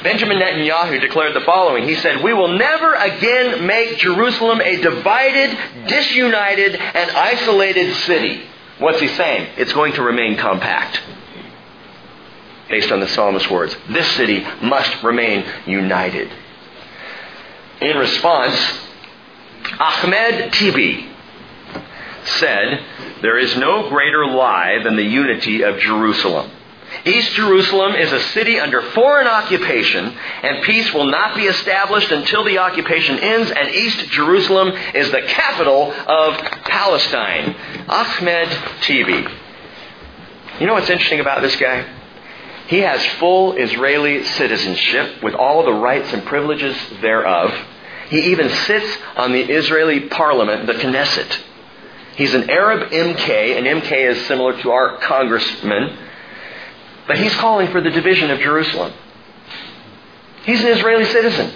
[0.03, 1.87] Benjamin Netanyahu declared the following.
[1.87, 8.43] He said, We will never again make Jerusalem a divided, disunited, and isolated city.
[8.79, 9.49] What's he saying?
[9.59, 11.01] It's going to remain compact.
[12.71, 13.77] Based on the psalmist's words.
[13.91, 16.31] This city must remain united.
[17.83, 18.57] In response,
[19.79, 21.09] Ahmed Tibi
[22.25, 22.85] said,
[23.21, 26.51] There is no greater lie than the unity of Jerusalem.
[27.05, 30.07] East Jerusalem is a city under foreign occupation,
[30.43, 35.23] and peace will not be established until the occupation ends, and East Jerusalem is the
[35.23, 37.57] capital of Palestine.
[37.89, 38.49] Ahmed
[38.83, 39.27] Tibi.
[40.61, 41.87] You know what's interesting about this guy?
[42.67, 47.53] He has full Israeli citizenship with all the rights and privileges thereof.
[48.11, 51.39] He even sits on the Israeli parliament, the Knesset.
[52.17, 55.97] He's an Arab MK, and MK is similar to our congressman.
[57.11, 58.93] But he's calling for the division of Jerusalem.
[60.45, 61.53] He's an Israeli citizen,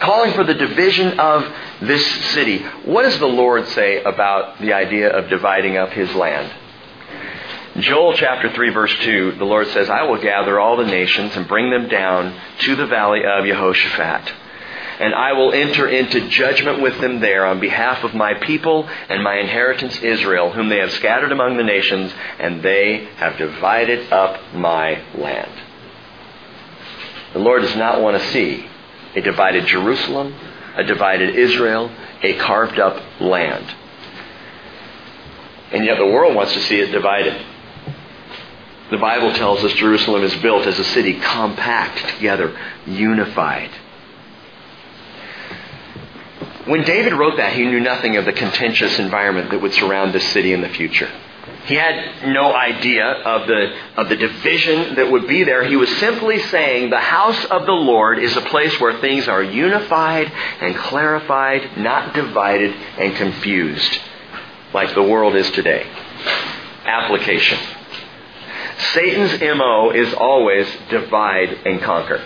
[0.00, 1.46] calling for the division of
[1.80, 2.58] this city.
[2.84, 6.52] What does the Lord say about the idea of dividing up his land?
[7.78, 11.46] Joel chapter 3 verse 2, the Lord says, I will gather all the nations and
[11.46, 14.32] bring them down to the valley of Jehoshaphat
[14.98, 19.22] and I will enter into judgment with them there on behalf of my people and
[19.22, 24.54] my inheritance Israel, whom they have scattered among the nations, and they have divided up
[24.54, 25.52] my land.
[27.32, 28.66] The Lord does not want to see
[29.14, 30.34] a divided Jerusalem,
[30.76, 31.90] a divided Israel,
[32.22, 33.74] a carved up land.
[35.72, 37.44] And yet the world wants to see it divided.
[38.90, 42.56] The Bible tells us Jerusalem is built as a city compact together,
[42.86, 43.70] unified.
[46.66, 50.26] When David wrote that, he knew nothing of the contentious environment that would surround this
[50.32, 51.08] city in the future.
[51.66, 55.64] He had no idea of the, of the division that would be there.
[55.64, 59.42] He was simply saying the house of the Lord is a place where things are
[59.42, 63.98] unified and clarified, not divided and confused,
[64.74, 65.86] like the world is today.
[66.84, 67.58] Application.
[68.92, 72.24] Satan's MO is always divide and conquer.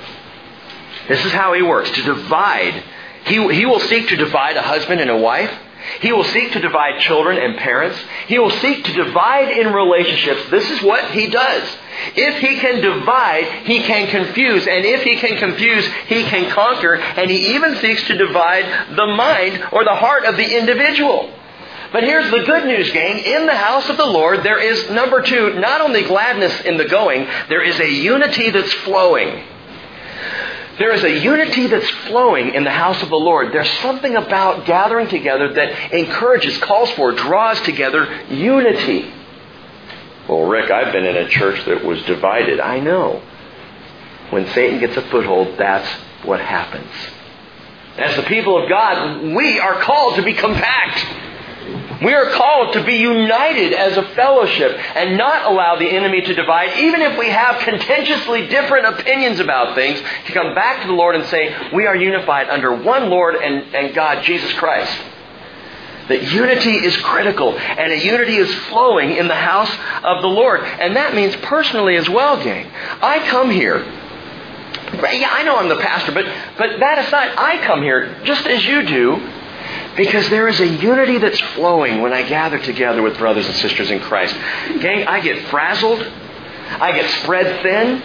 [1.08, 2.84] This is how he works to divide
[3.24, 5.52] he, he will seek to divide a husband and a wife.
[6.00, 7.98] He will seek to divide children and parents.
[8.26, 10.50] He will seek to divide in relationships.
[10.50, 11.76] This is what he does.
[12.14, 14.66] If he can divide, he can confuse.
[14.66, 16.94] And if he can confuse, he can conquer.
[16.94, 21.32] And he even seeks to divide the mind or the heart of the individual.
[21.92, 23.18] But here's the good news, gang.
[23.18, 26.84] In the house of the Lord, there is, number two, not only gladness in the
[26.84, 29.44] going, there is a unity that's flowing.
[30.80, 33.52] There is a unity that's flowing in the house of the Lord.
[33.52, 39.12] There's something about gathering together that encourages, calls for, draws together unity.
[40.26, 42.60] Well, Rick, I've been in a church that was divided.
[42.60, 43.20] I know.
[44.30, 45.86] When Satan gets a foothold, that's
[46.24, 46.90] what happens.
[47.98, 51.04] As the people of God, we are called to be compact.
[52.02, 56.34] We are called to be united as a fellowship and not allow the enemy to
[56.34, 60.94] divide, even if we have contentiously different opinions about things, to come back to the
[60.94, 64.98] Lord and say, we are unified under one Lord and, and God, Jesus Christ.
[66.08, 69.70] That unity is critical and a unity is flowing in the house
[70.02, 70.62] of the Lord.
[70.62, 72.66] And that means personally as well, gang.
[73.02, 73.84] I come here
[74.92, 76.26] yeah, I know I'm the pastor, but,
[76.58, 79.20] but that aside, I come here just as you do
[79.96, 83.90] because there is a unity that's flowing when I gather together with brothers and sisters
[83.90, 84.34] in Christ.
[84.80, 86.00] Gang, I get frazzled.
[86.02, 88.02] I get spread thin.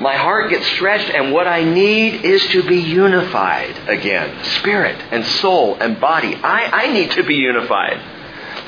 [0.00, 4.44] My heart gets stretched, and what I need is to be unified again.
[4.58, 6.34] Spirit and soul and body.
[6.34, 7.98] I, I need to be unified.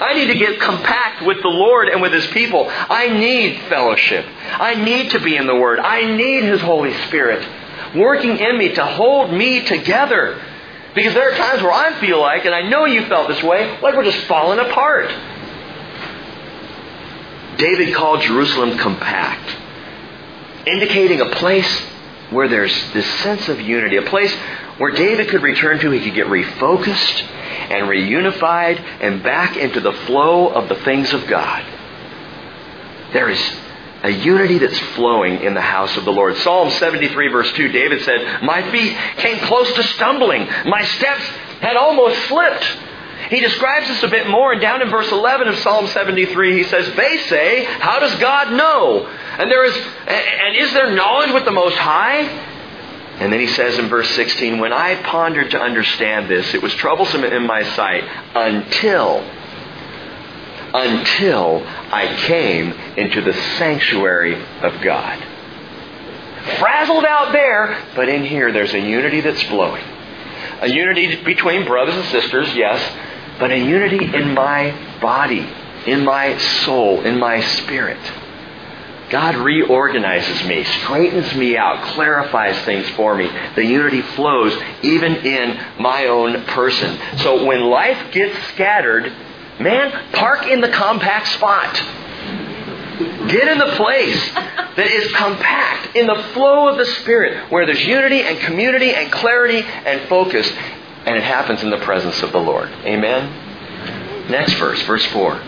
[0.01, 2.67] I need to get compact with the Lord and with His people.
[2.69, 4.25] I need fellowship.
[4.27, 5.81] I need to be in the Word.
[5.81, 7.47] I need His Holy Spirit
[7.95, 10.41] working in me to hold me together
[10.95, 13.79] because there are times where I feel like, and I know you felt this way,
[13.81, 15.13] like we're just falling apart.
[17.57, 19.57] David called Jerusalem compact.
[20.67, 21.81] indicating a place
[22.31, 24.33] where there's this sense of unity, a place
[24.79, 27.23] where David could return to, he could get refocused
[27.71, 31.65] and reunified and back into the flow of the things of God.
[33.13, 33.41] There is
[34.05, 36.37] a unity that's flowing in the house of the Lord.
[36.37, 40.47] Psalm 73 verse 2, David said, My feet came close to stumbling.
[40.67, 41.25] My steps
[41.61, 42.65] had almost slipped.
[43.31, 46.65] He describes this a bit more, and down in verse 11 of Psalm 73, he
[46.65, 49.07] says, They say, How does God know?
[49.07, 49.75] And there is,
[50.07, 52.53] and is there knowledge with the Most High?
[53.21, 56.75] And then he says in verse 16, When I pondered to understand this, it was
[56.75, 59.25] troublesome in my sight until,
[60.75, 65.25] until I came into the sanctuary of God.
[66.59, 69.85] Frazzled out there, but in here there's a unity that's flowing.
[70.61, 72.81] A unity between brothers and sisters, yes,
[73.39, 75.49] but a unity in my body,
[75.87, 77.99] in my soul, in my spirit.
[79.11, 83.31] God reorganizes me, straightens me out, clarifies things for me.
[83.55, 86.99] The unity flows even in my own person.
[87.19, 89.13] So when life gets scattered,
[89.61, 91.75] man, park in the compact spot.
[93.29, 97.85] Get in the place that is compact, in the flow of the Spirit, where there's
[97.85, 100.49] unity and community and clarity and focus.
[101.07, 102.69] And it happens in the presence of the Lord.
[102.85, 104.31] Amen?
[104.31, 105.41] Next verse, verse 4.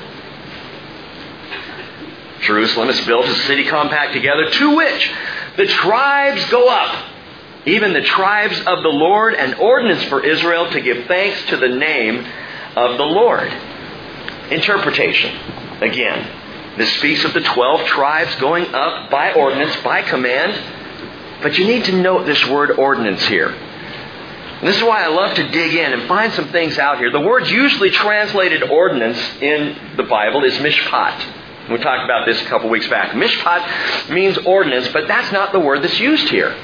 [2.42, 5.12] Jerusalem is built as a city compact together, to which
[5.56, 7.04] the tribes go up,
[7.64, 11.68] even the tribes of the Lord, an ordinance for Israel to give thanks to the
[11.68, 12.26] name
[12.76, 13.50] of the Lord.
[14.50, 15.34] Interpretation.
[15.82, 21.42] Again, this speaks of the 12 tribes going up by ordinance, by command.
[21.42, 23.48] But you need to note this word ordinance here.
[23.48, 27.10] And this is why I love to dig in and find some things out here.
[27.10, 31.70] The word usually translated ordinance in the Bible is mishpat.
[31.70, 33.10] We talked about this a couple weeks back.
[33.10, 36.56] Mishpat means ordinance, but that's not the word that's used here.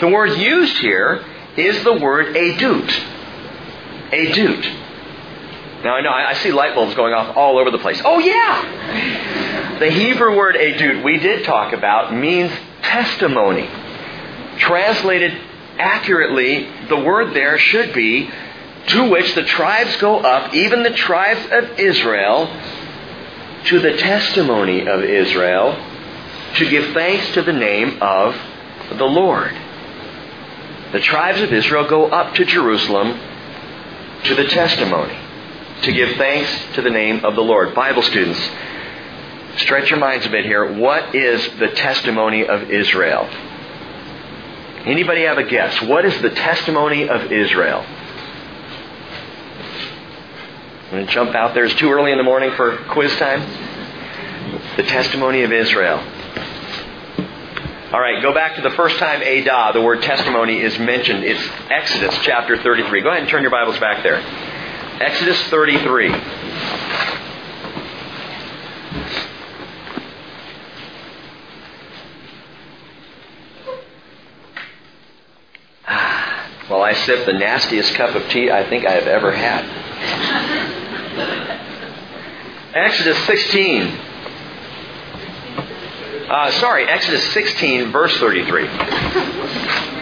[0.00, 1.24] The word used here
[1.56, 2.90] is the word adut.
[4.10, 4.79] Adut.
[5.82, 8.00] Now I know I see light bulbs going off all over the place.
[8.04, 9.78] Oh yeah!
[9.78, 13.68] The Hebrew word adut we did talk about means testimony.
[14.58, 15.40] Translated
[15.78, 18.30] accurately, the word there should be
[18.88, 22.54] to which the tribes go up, even the tribes of Israel,
[23.64, 25.82] to the testimony of Israel
[26.56, 28.36] to give thanks to the name of
[28.98, 29.56] the Lord.
[30.92, 33.18] The tribes of Israel go up to Jerusalem
[34.24, 35.16] to the testimony
[35.82, 37.74] to give thanks to the name of the Lord.
[37.74, 38.40] Bible students,
[39.56, 40.72] stretch your minds a bit here.
[40.74, 43.28] What is the testimony of Israel?
[44.86, 45.82] Anybody have a guess?
[45.82, 47.84] What is the testimony of Israel?
[50.84, 51.64] I'm going to jump out there.
[51.64, 53.40] It's too early in the morning for quiz time.
[54.76, 55.98] The testimony of Israel.
[57.92, 61.24] All right, go back to the first time Adah, the word testimony, is mentioned.
[61.24, 63.02] It's Exodus chapter 33.
[63.02, 64.20] Go ahead and turn your Bibles back there.
[65.00, 66.10] Exodus 33.
[75.92, 79.64] Ah, while I sip the nastiest cup of tea I think I have ever had.
[82.74, 83.86] Exodus 16.
[86.28, 88.66] Uh, sorry, Exodus 16, verse 33.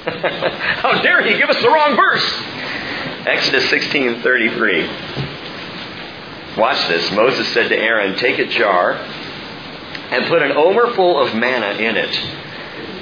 [0.04, 2.59] How dare he give us the wrong verse?
[3.26, 4.88] Exodus 16:33.
[6.56, 7.10] Watch this.
[7.12, 8.92] Moses said to Aaron, Take a jar
[10.10, 12.18] and put an omer full of manna in it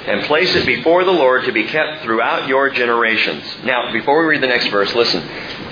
[0.07, 3.43] and place it before the Lord to be kept throughout your generations.
[3.63, 5.23] Now, before we read the next verse, listen.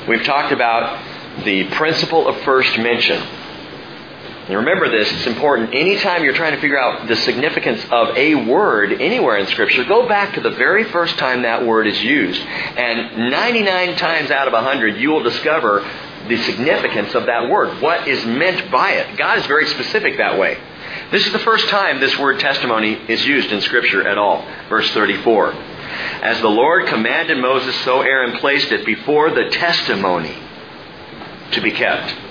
[0.08, 3.22] We've talked about the principle of first mention.
[4.48, 5.74] And remember this, it's important.
[5.74, 10.08] Anytime you're trying to figure out the significance of a word anywhere in Scripture, go
[10.08, 12.40] back to the very first time that word is used.
[12.42, 15.86] And 99 times out of 100, you will discover
[16.30, 17.82] the significance of that word.
[17.82, 19.18] What is meant by it?
[19.18, 20.58] God is very specific that way.
[21.12, 24.48] This is the first time this word testimony is used in Scripture at all.
[24.70, 25.52] Verse 34.
[25.54, 30.38] As the Lord commanded Moses, so Aaron placed it before the testimony
[31.52, 32.27] to be kept.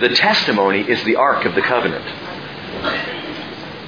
[0.00, 2.04] The testimony is the Ark of the Covenant.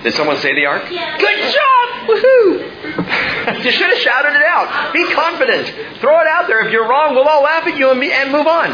[0.02, 0.88] Did someone say the Ark?
[0.88, 2.08] Good job!
[2.08, 3.64] Woohoo!
[3.64, 4.92] you should have shouted it out.
[4.92, 5.98] Be confident.
[6.00, 6.66] Throw it out there.
[6.66, 8.70] If you're wrong, we'll all laugh at you and, be, and move on.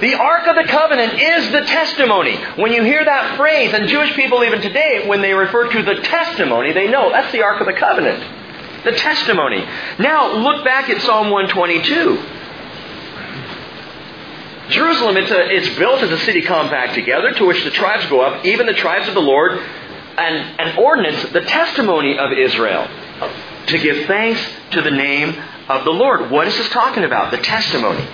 [0.00, 2.36] The Ark of the Covenant is the testimony.
[2.56, 5.96] When you hear that phrase, and Jewish people even today, when they refer to the
[6.02, 8.84] testimony, they know that's the Ark of the Covenant.
[8.84, 9.66] The testimony.
[9.98, 12.22] Now, look back at Psalm 122.
[14.70, 18.20] Jerusalem, it's, a, it's built as a city compact together to which the tribes go
[18.20, 19.52] up, even the tribes of the Lord,
[20.16, 22.88] and an ordinance, the testimony of Israel,
[23.66, 24.40] to give thanks
[24.70, 26.30] to the name of the Lord.
[26.30, 27.30] What is this talking about?
[27.30, 28.06] The testimony.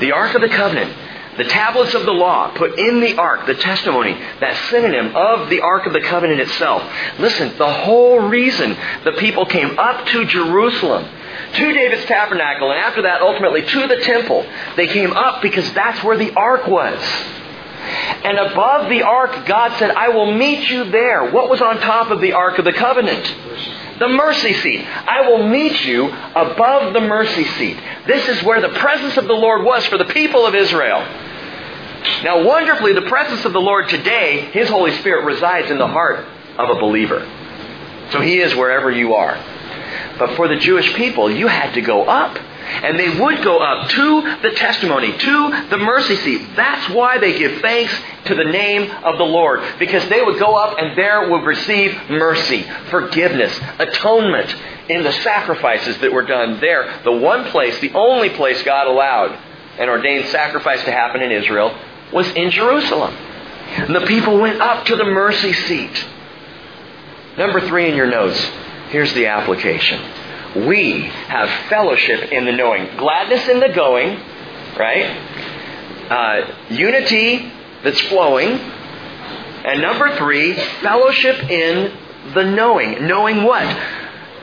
[0.00, 0.92] The Ark of the Covenant.
[1.36, 5.60] The tablets of the law put in the ark, the testimony, that synonym of the
[5.60, 6.82] ark of the covenant itself.
[7.18, 11.08] Listen, the whole reason the people came up to Jerusalem
[11.54, 14.46] to David's tabernacle, and after that, ultimately to the temple.
[14.76, 17.00] They came up because that's where the ark was.
[18.24, 21.30] And above the ark, God said, I will meet you there.
[21.30, 23.34] What was on top of the ark of the covenant?
[23.98, 24.86] The mercy seat.
[24.86, 27.78] I will meet you above the mercy seat.
[28.06, 31.00] This is where the presence of the Lord was for the people of Israel.
[32.24, 36.26] Now, wonderfully, the presence of the Lord today, His Holy Spirit resides in the heart
[36.58, 37.28] of a believer.
[38.10, 39.36] So He is wherever you are.
[40.18, 42.38] But for the Jewish people, you had to go up.
[42.62, 46.56] And they would go up to the testimony, to the mercy seat.
[46.56, 47.92] That's why they give thanks
[48.26, 49.62] to the name of the Lord.
[49.78, 54.54] Because they would go up and there would receive mercy, forgiveness, atonement
[54.88, 57.00] in the sacrifices that were done there.
[57.04, 59.38] The one place, the only place God allowed
[59.78, 61.76] an ordained sacrifice to happen in Israel
[62.12, 63.14] was in Jerusalem.
[63.14, 66.06] And the people went up to the mercy seat.
[67.38, 68.38] Number three in your notes
[68.92, 70.02] Here's the application.
[70.54, 74.20] We have fellowship in the knowing, gladness in the going,
[74.78, 75.16] right?
[76.10, 77.50] Uh, unity
[77.82, 78.48] that's flowing.
[79.64, 81.96] And number three, fellowship in
[82.34, 83.06] the knowing.
[83.06, 83.64] Knowing what?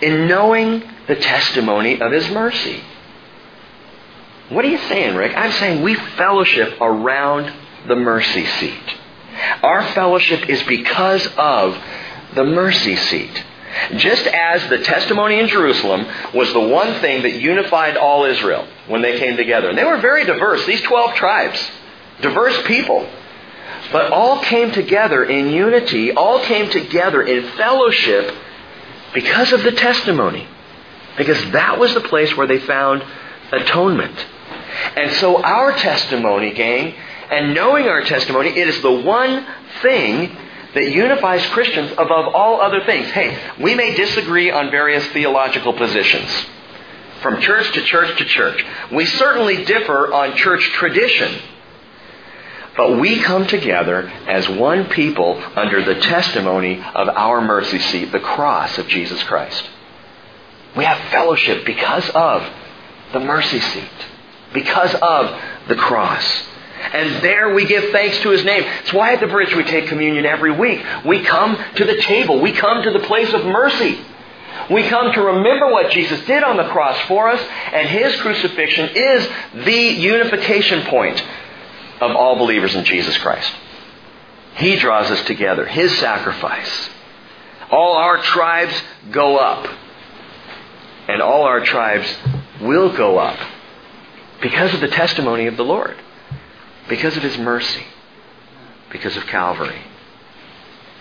[0.01, 2.81] In knowing the testimony of His mercy.
[4.49, 5.37] What are you saying, Rick?
[5.37, 7.53] I'm saying we fellowship around
[7.87, 8.95] the mercy seat.
[9.61, 11.77] Our fellowship is because of
[12.33, 13.43] the mercy seat.
[13.95, 19.01] Just as the testimony in Jerusalem was the one thing that unified all Israel when
[19.01, 19.69] they came together.
[19.69, 21.59] And they were very diverse, these 12 tribes,
[22.21, 23.09] diverse people.
[23.91, 28.35] But all came together in unity, all came together in fellowship
[29.13, 30.47] because of the testimony.
[31.17, 33.03] Because that was the place where they found
[33.51, 34.25] atonement.
[34.95, 36.93] And so our testimony, gang,
[37.31, 39.45] and knowing our testimony, it is the one
[39.81, 40.35] thing
[40.73, 43.07] that unifies Christians above all other things.
[43.07, 46.29] Hey, we may disagree on various theological positions.
[47.21, 48.63] From church to church to church.
[48.91, 51.41] We certainly differ on church tradition.
[52.77, 58.19] But we come together as one people under the testimony of our mercy seat, the
[58.19, 59.67] cross of Jesus Christ.
[60.77, 62.47] We have fellowship because of
[63.11, 63.89] the mercy seat,
[64.53, 66.23] because of the cross.
[66.93, 68.63] And there we give thanks to His name.
[68.81, 70.83] It's why at the bridge we take communion every week.
[71.05, 72.41] We come to the table.
[72.41, 73.99] We come to the place of mercy.
[74.69, 77.41] We come to remember what Jesus did on the cross for us,
[77.73, 79.27] and His crucifixion is
[79.65, 81.23] the unification point
[82.01, 83.51] of all believers in Jesus Christ.
[84.55, 85.65] He draws us together.
[85.65, 86.89] His sacrifice.
[87.71, 88.73] All our tribes
[89.11, 89.67] go up.
[91.07, 92.07] And all our tribes
[92.61, 93.39] will go up
[94.41, 95.95] because of the testimony of the Lord.
[96.89, 97.85] Because of his mercy.
[98.91, 99.81] Because of Calvary.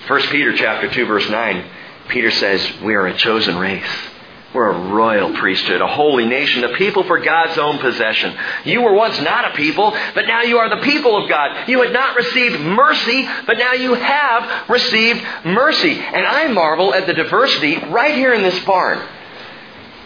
[0.07, 1.65] 1 Peter chapter 2 verse 9,
[2.09, 4.09] Peter says, "We are a chosen race.
[4.55, 8.35] We're a royal priesthood, a holy nation, a people for God's own possession.
[8.65, 11.69] You were once not a people, but now you are the people of God.
[11.69, 16.01] You had not received mercy, but now you have received mercy.
[16.01, 19.01] And I marvel at the diversity right here in this barn.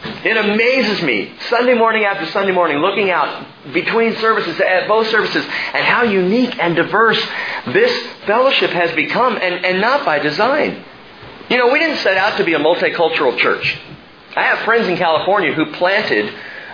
[0.04, 5.44] It amazes me, Sunday morning after Sunday morning, looking out between services, at both services,
[5.44, 7.20] and how unique and diverse
[7.66, 10.84] this fellowship has become, and, and not by design.
[11.48, 13.78] You know, we didn't set out to be a multicultural church.
[14.34, 16.32] I have friends in California who planted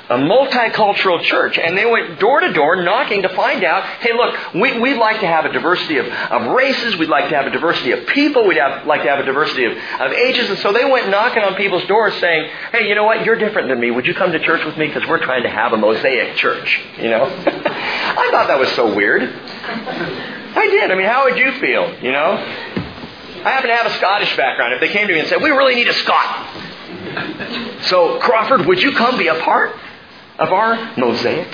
[0.08, 4.54] a multicultural church, and they went door to door knocking to find out, hey, look,
[4.54, 7.50] we, would like to have a diversity of, of races, we'd like to have a
[7.50, 10.72] diversity of people, we'd have, like to have a diversity of, of ages, and so
[10.72, 13.90] they went knocking on people's doors saying, hey, you know what, you're different than me,
[13.90, 16.80] would you come to church with me, because we're trying to have a mosaic church,
[16.96, 17.24] you know?
[17.24, 19.22] I thought that was so weird.
[19.22, 20.90] I did.
[20.90, 22.32] I mean, how would you feel, you know?
[22.32, 24.74] I happen to have a Scottish background.
[24.74, 26.64] If they came to me and said, we really need a Scot.
[27.82, 29.76] So, Crawford, would you come be a part?
[30.38, 31.48] Of our mosaic.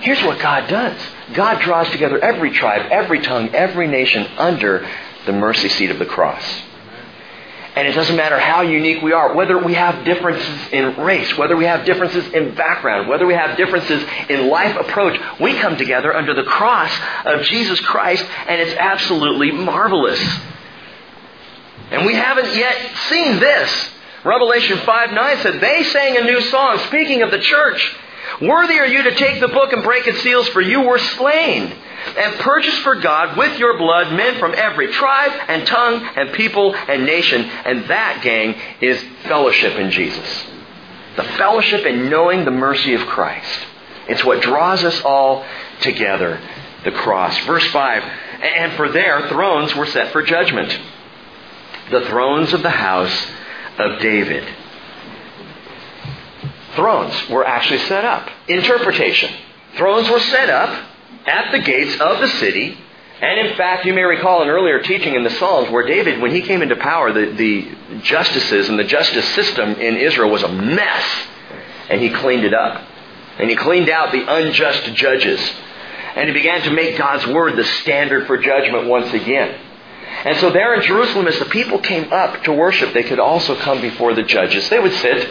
[0.00, 0.98] Here's what God does
[1.34, 4.88] God draws together every tribe, every tongue, every nation under
[5.26, 6.44] the mercy seat of the cross.
[7.76, 11.56] And it doesn't matter how unique we are, whether we have differences in race, whether
[11.56, 16.14] we have differences in background, whether we have differences in life approach, we come together
[16.14, 16.90] under the cross
[17.24, 20.20] of Jesus Christ, and it's absolutely marvelous.
[21.92, 22.76] And we haven't yet
[23.08, 23.90] seen this
[24.24, 27.96] Revelation 5 9 said, They sang a new song, speaking of the church.
[28.40, 31.72] Worthy are you to take the book and break its seals, for you were slain
[32.16, 36.74] and purchased for God with your blood men from every tribe and tongue and people
[36.74, 37.42] and nation.
[37.42, 40.46] And that, gang, is fellowship in Jesus.
[41.16, 43.66] The fellowship in knowing the mercy of Christ.
[44.08, 45.44] It's what draws us all
[45.80, 46.40] together.
[46.84, 47.38] The cross.
[47.40, 48.02] Verse 5
[48.42, 50.78] And for their thrones were set for judgment.
[51.90, 53.26] The thrones of the house
[53.80, 54.46] of David.
[56.74, 58.28] Thrones were actually set up.
[58.48, 59.32] Interpretation.
[59.76, 60.88] Thrones were set up
[61.26, 62.78] at the gates of the city.
[63.20, 66.34] And in fact, you may recall an earlier teaching in the Psalms where David, when
[66.34, 70.48] he came into power, the, the justices and the justice system in Israel was a
[70.48, 71.04] mess.
[71.90, 72.86] And he cleaned it up.
[73.38, 75.40] And he cleaned out the unjust judges.
[76.14, 79.58] And he began to make God's word the standard for judgment once again.
[80.24, 83.54] And so there in Jerusalem, as the people came up to worship, they could also
[83.56, 84.68] come before the judges.
[84.68, 85.28] They would sit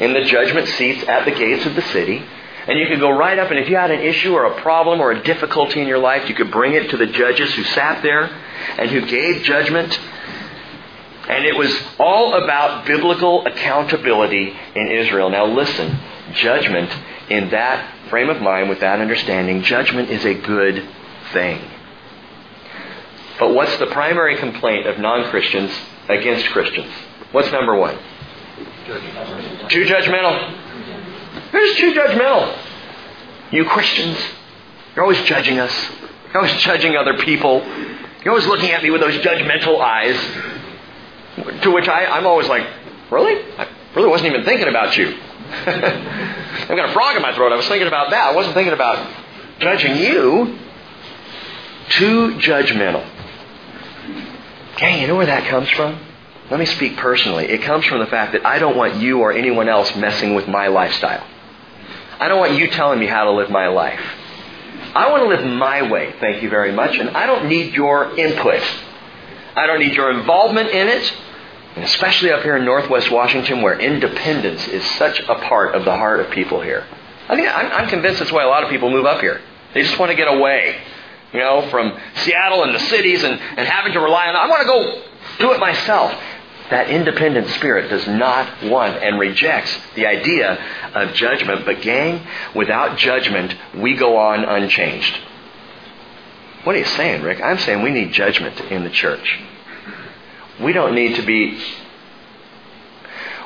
[0.00, 2.24] in the judgment seats at the gates of the city.
[2.66, 5.00] And you could go right up, and if you had an issue or a problem
[5.00, 8.02] or a difficulty in your life, you could bring it to the judges who sat
[8.02, 8.24] there
[8.78, 9.98] and who gave judgment.
[11.28, 15.30] And it was all about biblical accountability in Israel.
[15.30, 15.98] Now listen,
[16.34, 16.90] judgment
[17.28, 20.88] in that frame of mind, with that understanding, judgment is a good
[21.32, 21.60] thing.
[23.42, 25.72] But what's the primary complaint of non Christians
[26.08, 26.92] against Christians?
[27.32, 27.98] What's number one?
[28.86, 30.54] Too judgmental.
[31.50, 32.56] Who's too judgmental?
[33.50, 34.16] You Christians.
[34.94, 35.72] You're always judging us.
[36.26, 37.64] You're always judging other people.
[38.24, 40.14] You're always looking at me with those judgmental eyes.
[41.62, 42.64] To which I, I'm always like,
[43.10, 43.42] really?
[43.58, 43.66] I
[43.96, 45.18] really wasn't even thinking about you.
[45.50, 47.50] I've got a frog in my throat.
[47.50, 48.24] I was thinking about that.
[48.24, 49.04] I wasn't thinking about
[49.58, 50.60] judging you.
[51.88, 53.04] Too judgmental.
[54.76, 55.98] Gang, you know where that comes from?
[56.50, 57.46] Let me speak personally.
[57.46, 60.48] It comes from the fact that I don't want you or anyone else messing with
[60.48, 61.26] my lifestyle.
[62.20, 64.00] I don't want you telling me how to live my life.
[64.94, 68.18] I want to live my way, thank you very much, and I don't need your
[68.18, 68.62] input.
[69.56, 71.12] I don't need your involvement in it,
[71.76, 75.92] and especially up here in Northwest Washington where independence is such a part of the
[75.92, 76.86] heart of people here.
[77.28, 79.40] I think I'm, I'm convinced that's why a lot of people move up here.
[79.72, 80.78] They just want to get away,
[81.32, 84.62] you know, from Seattle and the cities and, and having to rely on, I want
[84.62, 85.02] to go
[85.38, 86.12] do it myself.
[86.70, 90.58] That independent spirit does not want and rejects the idea
[90.94, 91.66] of judgment.
[91.66, 95.18] But, gang, without judgment, we go on unchanged.
[96.64, 97.40] What are you saying, Rick?
[97.42, 99.40] I'm saying we need judgment in the church.
[100.62, 101.58] We don't need to be,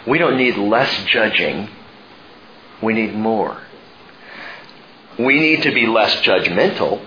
[0.07, 1.71] we don't need less judging.
[2.83, 3.61] We need more.
[5.19, 7.01] We need to be less judgmental,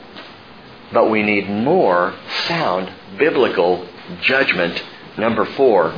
[0.91, 2.13] but we need more
[2.47, 3.87] sound biblical
[4.21, 4.81] judgment.
[5.17, 5.93] Number four,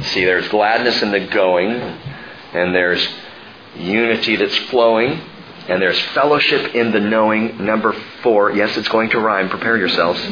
[0.00, 3.06] see, there's gladness in the going, and there's
[3.76, 5.20] unity that's flowing,
[5.68, 7.64] and there's fellowship in the knowing.
[7.64, 7.92] Number
[8.22, 9.48] four, yes, it's going to rhyme.
[9.48, 10.20] Prepare yourselves.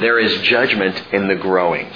[0.00, 1.90] there is judgment in the growing.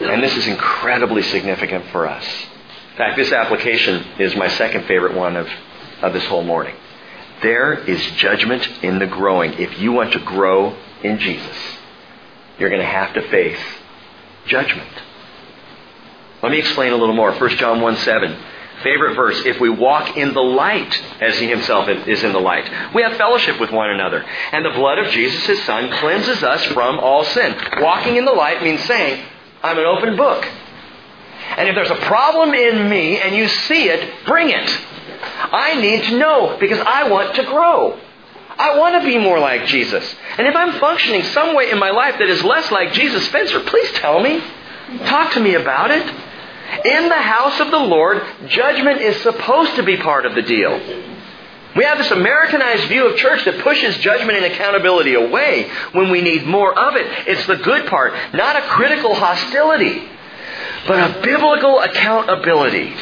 [0.00, 2.24] And this is incredibly significant for us.
[2.92, 5.48] In fact, this application is my second favorite one of,
[6.02, 6.74] of this whole morning.
[7.42, 9.54] There is judgment in the growing.
[9.54, 11.56] If you want to grow in Jesus,
[12.58, 13.60] you're going to have to face
[14.46, 14.90] judgment.
[16.42, 17.32] Let me explain a little more.
[17.32, 18.36] 1 John 1 7.
[18.82, 19.44] Favorite verse.
[19.44, 23.16] If we walk in the light as he himself is in the light, we have
[23.16, 24.24] fellowship with one another.
[24.52, 27.56] And the blood of Jesus, his son, cleanses us from all sin.
[27.80, 29.24] Walking in the light means saying,
[29.62, 30.46] I'm an open book.
[31.56, 34.80] And if there's a problem in me and you see it, bring it.
[35.52, 37.98] I need to know because I want to grow.
[38.58, 40.04] I want to be more like Jesus.
[40.36, 43.60] And if I'm functioning some way in my life that is less like Jesus, Spencer,
[43.60, 44.42] please tell me.
[45.04, 46.02] Talk to me about it.
[46.84, 50.78] In the house of the Lord, judgment is supposed to be part of the deal.
[51.76, 56.20] We have this Americanized view of church that pushes judgment and accountability away when we
[56.20, 57.06] need more of it.
[57.28, 60.02] It's the good part, not a critical hostility,
[60.86, 62.94] but a biblical accountability.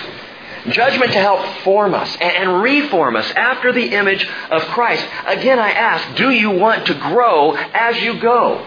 [0.71, 5.07] Judgment to help form us and reform us after the image of Christ.
[5.27, 8.67] Again, I ask, do you want to grow as you go?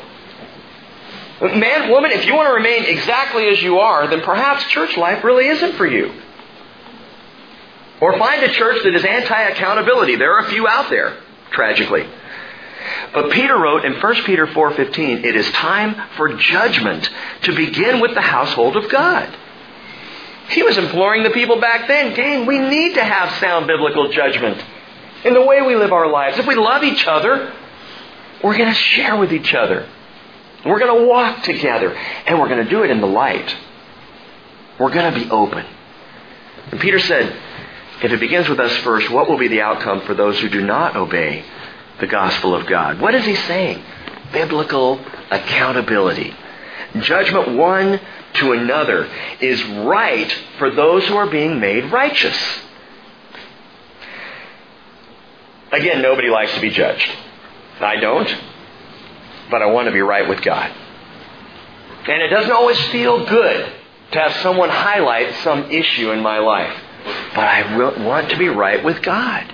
[1.41, 5.24] Man, woman, if you want to remain exactly as you are, then perhaps church life
[5.24, 6.12] really isn't for you.
[8.02, 10.16] Or find a church that is anti-accountability.
[10.16, 11.18] There are a few out there,
[11.52, 12.06] tragically.
[13.14, 17.10] But Peter wrote in 1 Peter 4:15, "It is time for judgment
[17.43, 19.28] to begin with the household of God."
[20.50, 24.64] He was imploring the people back then, gang, we need to have sound biblical judgment
[25.24, 26.39] in the way we live our lives.
[26.39, 27.54] If we love each other,
[28.43, 29.88] we're going to share with each other.
[30.66, 33.56] We're going to walk together, and we're going to do it in the light.
[34.80, 35.66] We're going to be open.
[36.72, 37.36] And Peter said,
[38.02, 40.66] if it begins with us first, what will be the outcome for those who do
[40.66, 41.43] not obey
[42.00, 43.00] the gospel of God?
[43.00, 43.84] What is he saying?
[44.32, 46.34] Biblical accountability.
[47.02, 48.00] Judgment one
[48.36, 49.10] to another
[49.40, 52.38] is right for those who are being made righteous.
[55.72, 57.10] Again, nobody likes to be judged.
[57.80, 58.36] I don't,
[59.52, 60.72] but I want to be right with God.
[62.08, 63.72] And it doesn't always feel good
[64.12, 66.76] to have someone highlight some issue in my life.
[67.36, 69.54] But I want to be right with God.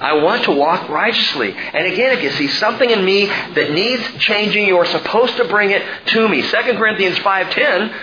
[0.00, 1.54] I want to walk righteously.
[1.54, 5.44] And again, if you see something in me that needs changing, you are supposed to
[5.44, 6.42] bring it to me.
[6.42, 7.94] 2 Corinthians 5.10,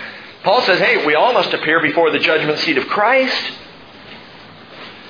[0.44, 3.52] Paul says, hey, we all must appear before the judgment seat of Christ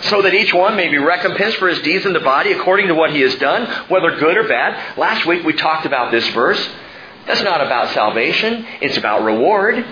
[0.02, 2.94] so that each one may be recompensed for his deeds in the body according to
[2.94, 4.96] what he has done, whether good or bad.
[4.96, 6.68] Last week we talked about this verse.
[7.26, 8.64] That's not about salvation.
[8.80, 9.84] It's about reward.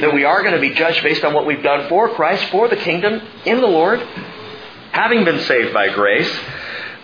[0.00, 2.66] That we are going to be judged based on what we've done for Christ, for
[2.68, 4.00] the kingdom, in the Lord,
[4.92, 6.30] having been saved by grace.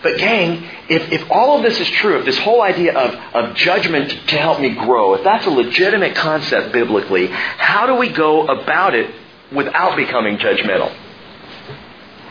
[0.01, 3.55] But gang, if, if all of this is true, if this whole idea of, of
[3.57, 8.47] judgment to help me grow, if that's a legitimate concept biblically, how do we go
[8.47, 9.13] about it
[9.51, 10.95] without becoming judgmental?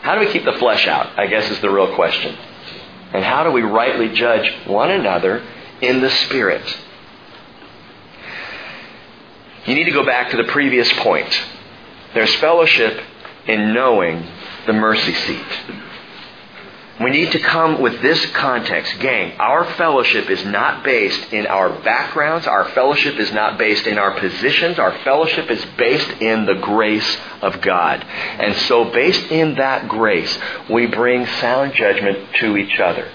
[0.01, 1.19] How do we keep the flesh out?
[1.19, 2.35] I guess is the real question.
[3.13, 5.43] And how do we rightly judge one another
[5.81, 6.63] in the Spirit?
[9.65, 11.31] You need to go back to the previous point.
[12.15, 13.03] There's fellowship
[13.47, 14.25] in knowing
[14.69, 15.79] the mercy seat.
[17.01, 18.99] We need to come with this context.
[18.99, 22.45] Gang, our fellowship is not based in our backgrounds.
[22.45, 24.77] Our fellowship is not based in our positions.
[24.77, 28.03] Our fellowship is based in the grace of God.
[28.03, 30.37] And so based in that grace,
[30.69, 33.09] we bring sound judgment to each other.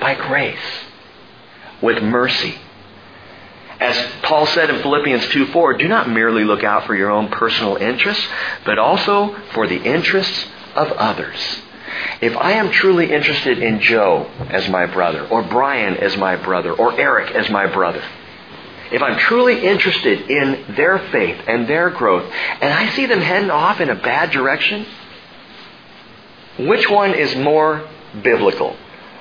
[0.00, 0.58] By grace.
[1.80, 2.58] With mercy.
[3.78, 7.28] As Paul said in Philippians 2 4, do not merely look out for your own
[7.28, 8.26] personal interests,
[8.64, 10.46] but also for the interests
[10.76, 11.38] of others.
[12.20, 16.72] If I am truly interested in Joe as my brother, or Brian as my brother,
[16.72, 18.02] or Eric as my brother,
[18.90, 23.50] if I'm truly interested in their faith and their growth, and I see them heading
[23.50, 24.86] off in a bad direction,
[26.58, 27.88] which one is more
[28.22, 28.76] biblical?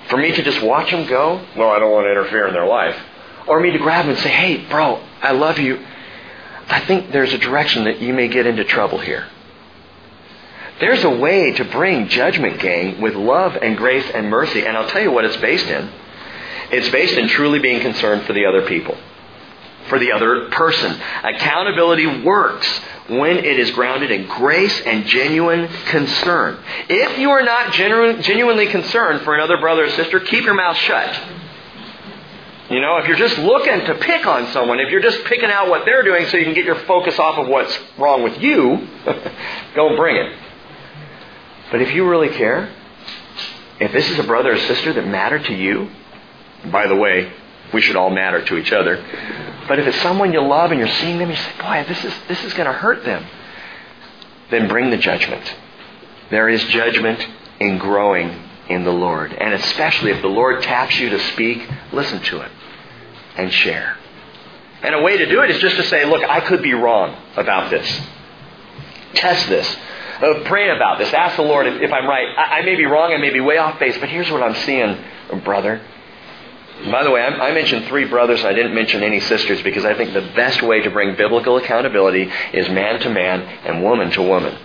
[0.09, 1.43] For me to just watch them go?
[1.57, 2.95] Well, I don't want to interfere in their life.
[3.47, 5.83] Or me to grab them and say, hey, bro, I love you.
[6.67, 9.27] I think there's a direction that you may get into trouble here.
[10.79, 14.65] There's a way to bring judgment, gang, with love and grace and mercy.
[14.65, 15.89] And I'll tell you what it's based in.
[16.71, 18.97] It's based in truly being concerned for the other people,
[19.87, 20.99] for the other person.
[21.23, 22.67] Accountability works
[23.07, 26.57] when it is grounded in grace and genuine concern.
[26.89, 30.75] If you are not genu- genuinely concerned for another brother or sister, keep your mouth
[30.75, 31.21] shut.
[32.69, 35.69] You know, if you're just looking to pick on someone, if you're just picking out
[35.69, 38.87] what they're doing so you can get your focus off of what's wrong with you,
[39.75, 40.35] don't bring it.
[41.75, 42.73] But if you really care,
[43.81, 45.89] if this is a brother or sister that matter to you,
[46.71, 47.33] by the way,
[47.73, 48.95] we should all matter to each other.
[49.67, 52.13] But if it's someone you love and you're seeing them, you say, boy, this is,
[52.29, 53.27] this is going to hurt them,
[54.51, 55.53] then bring the judgment.
[56.31, 57.27] There is judgment
[57.59, 59.33] in growing in the Lord.
[59.33, 62.51] And especially if the Lord taps you to speak, listen to it
[63.35, 63.97] and share.
[64.81, 67.21] And a way to do it is just to say, look, I could be wrong
[67.35, 68.01] about this.
[69.15, 69.75] Test this
[70.21, 71.13] uh, pray about this.
[71.13, 72.27] Ask the Lord if, if I'm right.
[72.37, 73.13] I, I, may be wrong.
[73.13, 74.97] I may be way off base, but here's what I'm seeing,
[75.43, 75.81] brother.
[76.89, 78.43] by the way, I, I mentioned three brothers.
[78.45, 82.31] I didn't mention any sisters because I think the best way to bring biblical accountability
[82.53, 84.57] is man to man and woman to woman.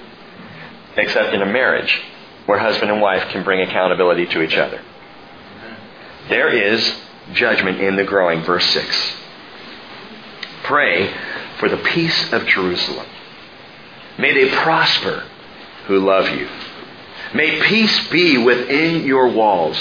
[0.96, 2.00] Except in a marriage
[2.46, 4.82] where husband and wife can bring accountability to each other.
[6.28, 6.94] There is
[7.32, 8.42] judgment in the growing.
[8.42, 9.12] Verse 6.
[10.64, 11.12] Pray
[11.58, 13.06] for the peace of Jerusalem.
[14.18, 15.24] May they prosper
[15.90, 16.48] who love you.
[17.34, 19.76] May peace be within your walls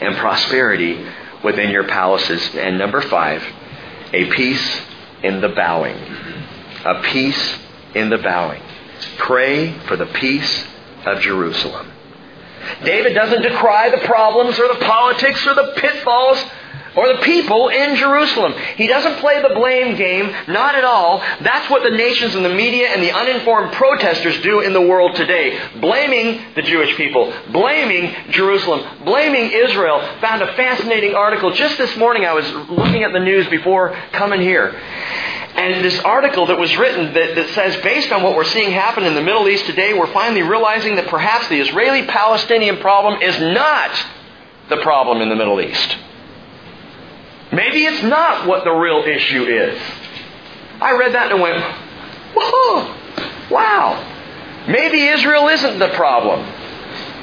[0.00, 1.06] and prosperity
[1.44, 2.54] within your palaces.
[2.56, 3.44] And number five,
[4.12, 4.80] a peace
[5.22, 5.96] in the bowing.
[6.84, 7.58] A peace
[7.94, 8.60] in the bowing.
[9.18, 10.66] Pray for the peace
[11.06, 11.92] of Jerusalem.
[12.84, 16.42] David doesn't decry the problems or the politics or the pitfalls
[16.96, 18.54] or the people in Jerusalem.
[18.76, 21.18] He doesn't play the blame game, not at all.
[21.40, 25.16] That's what the nations and the media and the uninformed protesters do in the world
[25.16, 25.58] today.
[25.80, 30.00] Blaming the Jewish people, blaming Jerusalem, blaming Israel.
[30.20, 32.24] Found a fascinating article just this morning.
[32.24, 34.78] I was looking at the news before coming here.
[35.54, 39.04] And this article that was written that, that says, based on what we're seeing happen
[39.04, 43.38] in the Middle East today, we're finally realizing that perhaps the Israeli Palestinian problem is
[43.38, 43.90] not
[44.70, 45.96] the problem in the Middle East.
[47.52, 49.78] Maybe it's not what the real issue is.
[50.80, 51.62] I read that and went,
[52.34, 52.96] whoa,
[53.50, 54.08] wow.
[54.68, 56.46] Maybe Israel isn't the problem.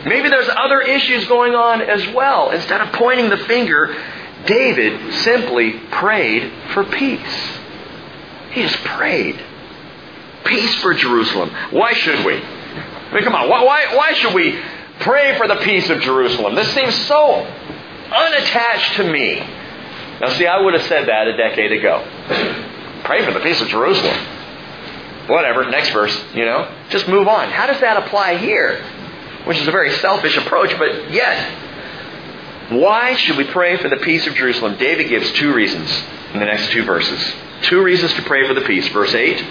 [0.05, 2.51] Maybe there's other issues going on as well.
[2.51, 3.95] Instead of pointing the finger,
[4.45, 7.59] David simply prayed for peace.
[8.51, 9.43] He just prayed.
[10.45, 11.49] Peace for Jerusalem.
[11.71, 12.35] Why should we?
[12.35, 13.49] I mean, come on.
[13.49, 14.59] Why, why, why should we
[15.01, 16.55] pray for the peace of Jerusalem?
[16.55, 17.45] This seems so
[18.11, 19.43] unattached to me.
[20.21, 22.03] Now, see, I would have said that a decade ago.
[23.05, 24.17] Pray for the peace of Jerusalem.
[25.27, 26.69] Whatever, next verse, you know.
[26.89, 27.49] Just move on.
[27.49, 28.83] How does that apply here?
[29.45, 34.27] Which is a very selfish approach, but yet, why should we pray for the peace
[34.27, 34.77] of Jerusalem?
[34.77, 35.89] David gives two reasons
[36.33, 37.19] in the next two verses.
[37.63, 38.87] Two reasons to pray for the peace.
[38.89, 39.43] Verse 8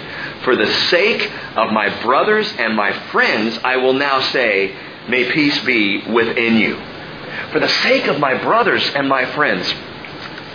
[0.43, 4.75] For the sake of my brothers and my friends, I will now say,
[5.07, 6.75] May peace be within you.
[7.51, 9.73] For the sake of my brothers and my friends.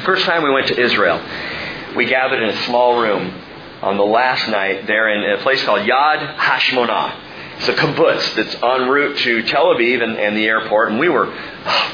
[0.05, 1.19] First time we went to Israel,
[1.97, 3.33] we gathered in a small room
[3.81, 7.57] on the last night there in a place called Yad Hashmonah.
[7.57, 11.09] It's a kibbutz that's en route to Tel Aviv and, and the airport, and we
[11.09, 11.33] were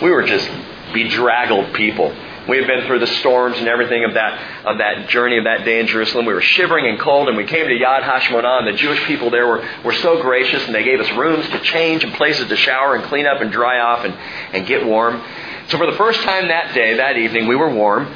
[0.02, 0.50] we were just
[0.92, 2.12] bedraggled people.
[2.48, 5.64] We had been through the storms and everything of that of that journey of that
[5.64, 6.26] day in Jerusalem.
[6.26, 9.30] We were shivering and cold, and we came to Yad Hashmonah, and the Jewish people
[9.30, 12.56] there were, were so gracious, and they gave us rooms to change and places to
[12.56, 14.14] shower and clean up and dry off and,
[14.52, 15.22] and get warm.
[15.70, 18.06] So for the first time that day, that evening, we were warm.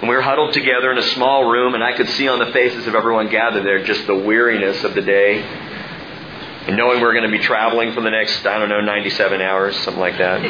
[0.00, 2.52] And we were huddled together in a small room, and I could see on the
[2.52, 5.42] faces of everyone gathered there just the weariness of the day.
[5.42, 9.40] And knowing we were going to be traveling for the next, I don't know, 97
[9.40, 10.44] hours, something like that.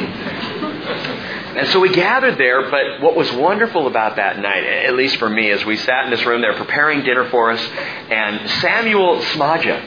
[1.55, 5.29] And so we gathered there, but what was wonderful about that night, at least for
[5.29, 7.61] me, as we sat in this room, they're preparing dinner for us,
[8.09, 9.81] and Samuel Smadja,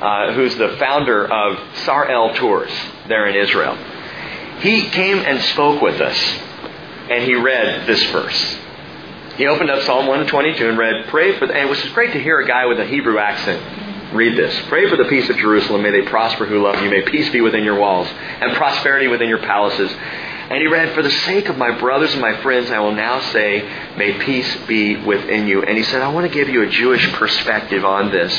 [0.00, 2.72] uh, who's the founder of Sar El Tours
[3.08, 3.78] there in Israel,
[4.60, 6.18] he came and spoke with us,
[7.10, 8.56] and he read this verse.
[9.36, 12.18] He opened up Psalm 122 and read, Pray for, the, and it was great to
[12.18, 13.62] hear a guy with a Hebrew accent
[14.12, 14.58] read this.
[14.68, 15.82] Pray for the peace of Jerusalem.
[15.82, 16.90] May they prosper who love you.
[16.90, 19.90] May peace be within your walls and prosperity within your palaces.
[19.92, 23.20] And he read, For the sake of my brothers and my friends, I will now
[23.32, 25.62] say, May peace be within you.
[25.62, 28.32] And he said, I want to give you a Jewish perspective on this.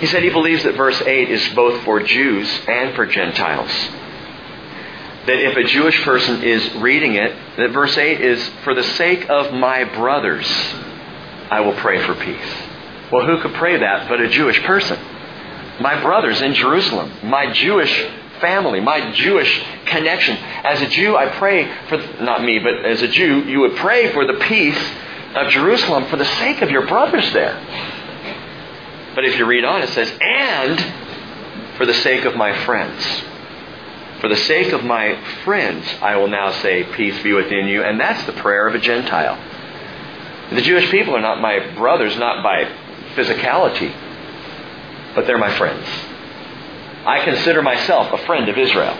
[0.00, 3.70] He said he believes that verse 8 is both for Jews and for Gentiles.
[5.26, 9.28] That if a Jewish person is reading it, that verse 8 is, For the sake
[9.28, 10.46] of my brothers,
[11.50, 12.54] I will pray for peace.
[13.12, 14.98] Well, who could pray that but a Jewish person?
[15.80, 17.92] My brothers in Jerusalem, my Jewish
[18.40, 20.36] family, my Jewish connection.
[20.36, 24.12] As a Jew, I pray for, not me, but as a Jew, you would pray
[24.12, 24.78] for the peace
[25.34, 27.54] of Jerusalem for the sake of your brothers there.
[29.14, 33.04] But if you read on, it says, and for the sake of my friends.
[34.20, 37.82] For the sake of my friends, I will now say, Peace be within you.
[37.82, 39.38] And that's the prayer of a Gentile.
[40.50, 42.64] The Jewish people are not my brothers, not by
[43.14, 43.94] physicality,
[45.14, 45.86] but they're my friends.
[47.06, 48.96] I consider myself a friend of Israel.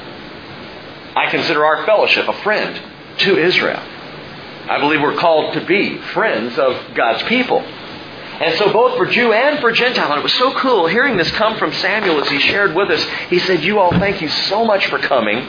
[1.17, 2.81] I consider our fellowship a friend
[3.19, 3.83] to Israel.
[4.71, 7.61] I believe we're called to be friends of God's people.
[8.41, 11.31] And so, both for Jew and for Gentile, and it was so cool hearing this
[11.33, 13.05] come from Samuel as he shared with us.
[13.29, 15.47] He said, You all, thank you so much for coming.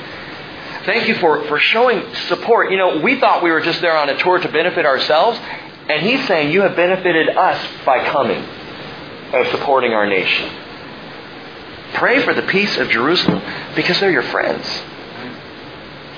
[0.85, 2.69] Thank you for, for showing support.
[2.69, 5.39] You know, we thought we were just there on a tour to benefit ourselves,
[5.87, 10.51] and he's saying, You have benefited us by coming and supporting our nation.
[11.93, 13.41] Pray for the peace of Jerusalem
[13.73, 14.67] because they're your friends.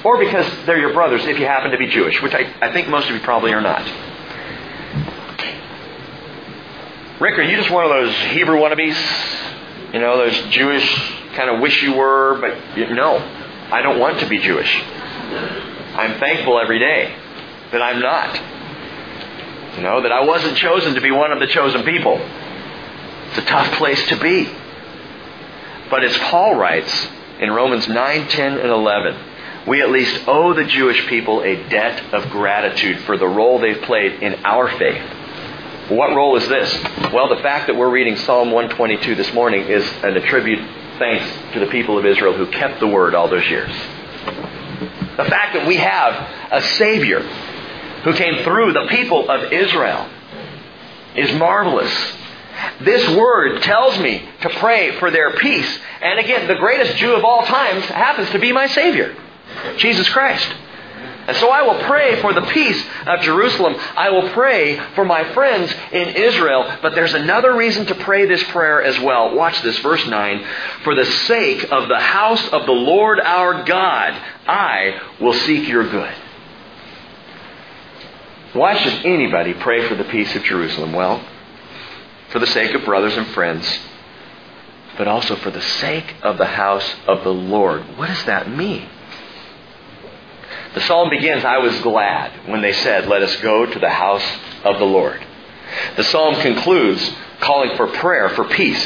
[0.03, 2.89] Or because they're your brothers if you happen to be Jewish, which I, I think
[2.89, 3.87] most of you probably are not.
[7.23, 9.93] Rick, are you just one of those Hebrew wannabes?
[9.93, 10.85] You know, those Jewish
[11.37, 13.15] kind of wish you were, but you, no,
[13.71, 14.69] I don't want to be Jewish.
[15.95, 17.15] I'm thankful every day
[17.71, 18.35] that I'm not.
[19.77, 22.17] You know, that I wasn't chosen to be one of the chosen people.
[23.29, 24.53] It's a tough place to be.
[25.89, 27.07] But as Paul writes
[27.39, 32.13] in Romans 9, 10, and 11, we at least owe the Jewish people a debt
[32.13, 35.22] of gratitude for the role they've played in our faith.
[35.89, 36.73] What role is this?
[37.11, 40.59] Well, the fact that we're reading Psalm 122 this morning is an attribute
[40.97, 43.69] thanks to the people of Israel who kept the word all those years.
[43.69, 46.13] The fact that we have
[46.53, 50.07] a Savior who came through the people of Israel
[51.17, 51.93] is marvelous.
[52.79, 55.79] This word tells me to pray for their peace.
[56.01, 59.17] And again, the greatest Jew of all times happens to be my Savior,
[59.75, 60.47] Jesus Christ.
[61.27, 63.75] And so I will pray for the peace of Jerusalem.
[63.95, 66.79] I will pray for my friends in Israel.
[66.81, 69.33] But there's another reason to pray this prayer as well.
[69.35, 70.45] Watch this, verse 9.
[70.83, 75.89] For the sake of the house of the Lord our God, I will seek your
[75.89, 76.13] good.
[78.53, 80.93] Why should anybody pray for the peace of Jerusalem?
[80.93, 81.23] Well,
[82.29, 83.67] for the sake of brothers and friends.
[84.97, 87.81] but also for the sake of the house of the Lord.
[87.97, 88.87] What does that mean?
[90.73, 94.25] The psalm begins, I was glad when they said, Let us go to the house
[94.63, 95.25] of the Lord.
[95.95, 98.85] The psalm concludes calling for prayer for peace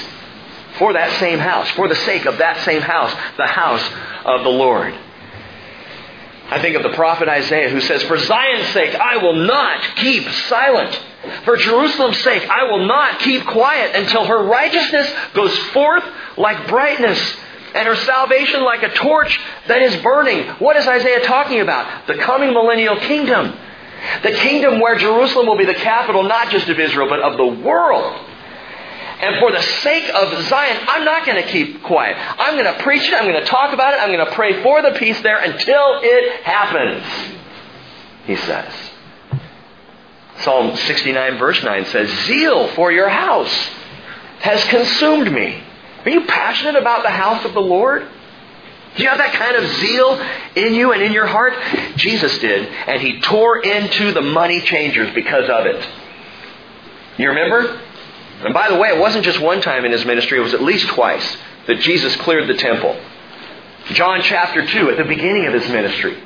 [0.77, 3.83] for that same house, for the sake of that same house, the house
[4.25, 4.93] of the Lord.
[6.49, 10.29] I think of the prophet Isaiah who says, For Zion's sake, I will not keep
[10.47, 10.97] silent.
[11.43, 16.03] For Jerusalem's sake, I will not keep quiet until her righteousness goes forth
[16.37, 17.19] like brightness
[17.77, 20.47] and her salvation like a torch that is burning.
[20.59, 22.07] What is Isaiah talking about?
[22.07, 23.55] The coming millennial kingdom.
[24.23, 27.45] The kingdom where Jerusalem will be the capital not just of Israel, but of the
[27.45, 28.25] world.
[29.19, 32.17] And for the sake of Zion, I'm not going to keep quiet.
[32.39, 33.13] I'm going to preach it.
[33.13, 33.99] I'm going to talk about it.
[33.99, 37.03] I'm going to pray for the peace there until it happens.
[38.25, 38.73] He says.
[40.39, 43.53] Psalm 69 verse 9 says, Zeal for your house
[44.39, 45.63] has consumed me.
[46.07, 48.07] Are you passionate about the house of the Lord?
[48.95, 51.53] Do you have that kind of zeal in you and in your heart?
[51.97, 55.85] Jesus did, and he tore into the money changers because of it.
[57.17, 57.81] You remember?
[58.39, 60.63] And by the way, it wasn't just one time in his ministry, it was at
[60.63, 61.37] least twice
[61.67, 62.97] that Jesus cleared the temple.
[63.87, 66.17] John chapter 2, at the beginning of his ministry.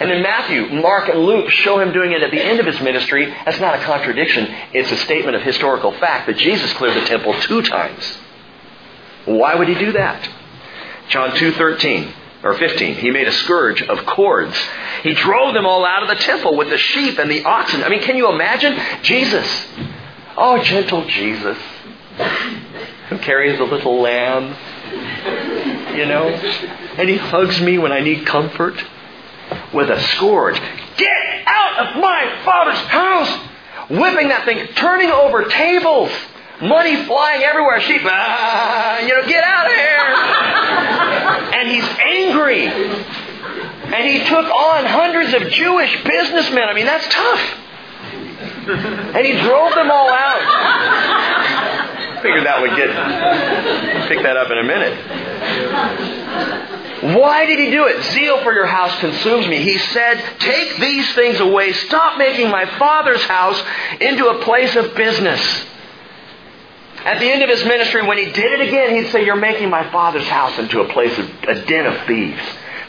[0.00, 2.80] And then Matthew, Mark, and Luke show him doing it at the end of his
[2.80, 3.26] ministry.
[3.44, 4.52] That's not a contradiction.
[4.72, 8.18] It's a statement of historical fact that Jesus cleared the temple two times.
[9.36, 10.28] Why would he do that?
[11.08, 12.12] John 2.13
[12.44, 12.96] or 15.
[12.96, 14.56] He made a scourge of cords.
[15.02, 17.82] He drove them all out of the temple with the sheep and the oxen.
[17.82, 18.78] I mean, can you imagine?
[19.02, 19.66] Jesus
[20.40, 21.58] Oh, gentle Jesus,
[23.08, 24.54] who carries a little lamb,
[25.96, 28.80] you know, and he hugs me when I need comfort
[29.74, 30.54] with a scourge.
[30.96, 33.48] Get out of my father's house!
[33.90, 36.12] Whipping that thing, turning over tables,
[36.60, 37.80] money flying everywhere.
[37.80, 39.98] Sheep, ah, you know, get out of here!
[41.58, 42.66] and he's angry.
[42.66, 46.68] And he took on hundreds of Jewish businessmen.
[46.68, 47.40] I mean, that's tough.
[48.68, 50.42] And he drove them all out.
[52.22, 52.88] Figured that would get
[54.08, 54.92] pick that up in a minute.
[57.16, 58.02] Why did he do it?
[58.12, 59.62] Zeal for your house consumes me.
[59.62, 61.72] He said, Take these things away.
[61.72, 63.62] Stop making my father's house
[64.00, 65.40] into a place of business.
[67.08, 69.70] At the end of his ministry, when he did it again, he'd say, You're making
[69.70, 72.42] my father's house into a place of a den of thieves.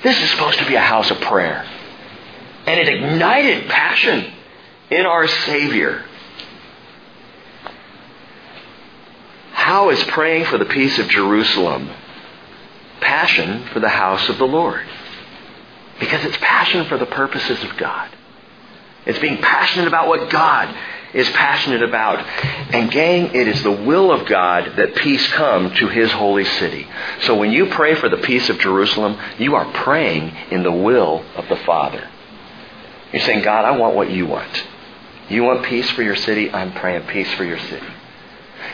[0.03, 1.65] This is supposed to be a house of prayer.
[2.65, 4.34] And it ignited passion
[4.89, 6.03] in our Savior.
[9.53, 11.89] How is praying for the peace of Jerusalem
[12.99, 14.86] passion for the house of the Lord?
[16.01, 18.09] Because it's passion for the purposes of God.
[19.05, 20.76] It's being passionate about what God
[21.14, 22.20] is passionate about.
[22.74, 26.88] And gang, it is the will of God that peace come to His holy city.
[27.22, 31.24] So when you pray for the peace of Jerusalem, you are praying in the will
[31.36, 32.07] of the Father.
[33.12, 34.66] You're saying, God, I want what you want.
[35.30, 36.51] You want peace for your city?
[36.51, 37.88] I'm praying peace for your city.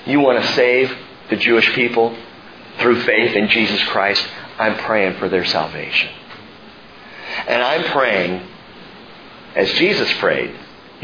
[0.05, 0.95] You want to save
[1.29, 2.15] the Jewish people
[2.79, 4.25] through faith in Jesus Christ?
[4.57, 6.09] I'm praying for their salvation.
[7.47, 8.41] And I'm praying,
[9.55, 10.55] as Jesus prayed,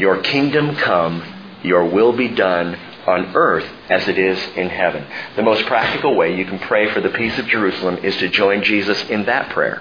[0.02, 1.22] Your kingdom come,
[1.62, 2.76] Your will be done
[3.06, 5.06] on earth as it is in heaven.
[5.36, 8.64] The most practical way you can pray for the peace of Jerusalem is to join
[8.64, 9.80] Jesus in that prayer.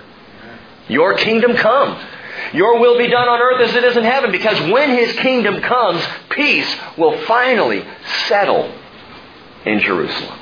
[0.87, 1.99] Your kingdom come.
[2.53, 5.59] Your will be done on earth as it is in heaven, because when His kingdom
[5.59, 7.83] comes, peace will finally
[8.27, 8.71] settle
[9.65, 10.37] in Jerusalem.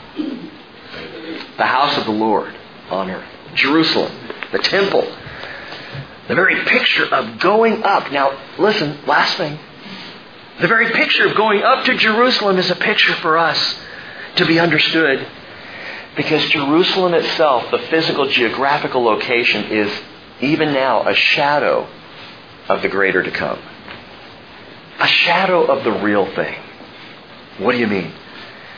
[1.55, 2.53] The house of the Lord
[2.89, 3.29] on earth.
[3.55, 4.11] Jerusalem,
[4.51, 5.09] the temple.
[6.27, 8.11] The very picture of going up.
[8.11, 9.57] Now, listen, last thing.
[10.59, 13.75] The very picture of going up to Jerusalem is a picture for us
[14.35, 15.25] to be understood
[16.17, 19.89] because Jerusalem itself, the physical geographical location, is
[20.41, 21.87] even now, a shadow
[22.67, 23.59] of the greater to come.
[24.99, 26.59] A shadow of the real thing.
[27.59, 28.11] What do you mean?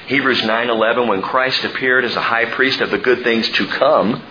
[0.06, 4.22] Hebrews 9:11 when Christ appeared as a high priest of the good things to come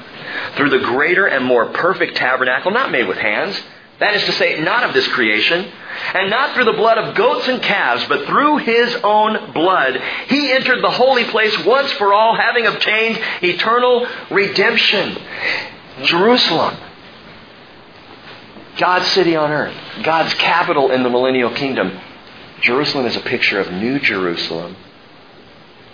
[0.55, 3.61] through the greater and more perfect tabernacle not made with hands
[3.99, 5.71] that is to say not of this creation
[6.15, 10.53] and not through the blood of goats and calves but through his own blood he
[10.53, 15.17] entered the holy place once for all having obtained eternal redemption
[16.03, 16.77] Jerusalem
[18.81, 22.01] God's city on earth, God's capital in the millennial kingdom.
[22.63, 24.75] Jerusalem is a picture of New Jerusalem,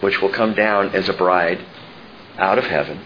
[0.01, 1.65] which will come down as a bride
[2.39, 3.01] out of heaven.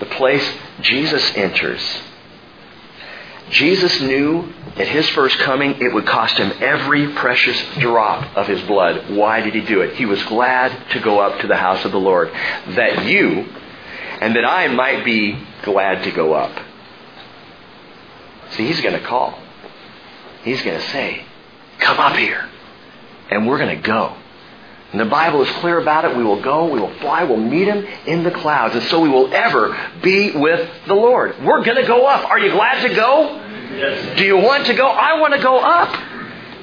[0.00, 0.44] The place
[0.80, 1.80] Jesus enters.
[3.52, 8.60] Jesus knew at his first coming it would cost him every precious drop of his
[8.62, 9.10] blood.
[9.14, 9.94] Why did he do it?
[9.94, 12.32] He was glad to go up to the house of the Lord
[12.68, 13.46] that you
[14.20, 16.58] and that I might be glad to go up.
[18.52, 19.38] See, he's going to call.
[20.44, 21.26] He's going to say,
[21.78, 22.48] Come up here.
[23.30, 24.16] And we're going to go.
[24.92, 26.16] And the Bible is clear about it.
[26.16, 28.74] We will go, we will fly, we'll meet him in the clouds.
[28.74, 31.42] And so we will ever be with the Lord.
[31.42, 32.28] We're going to go up.
[32.28, 33.36] Are you glad to go?
[33.74, 34.18] Yes.
[34.18, 34.86] Do you want to go?
[34.86, 35.88] I want to go up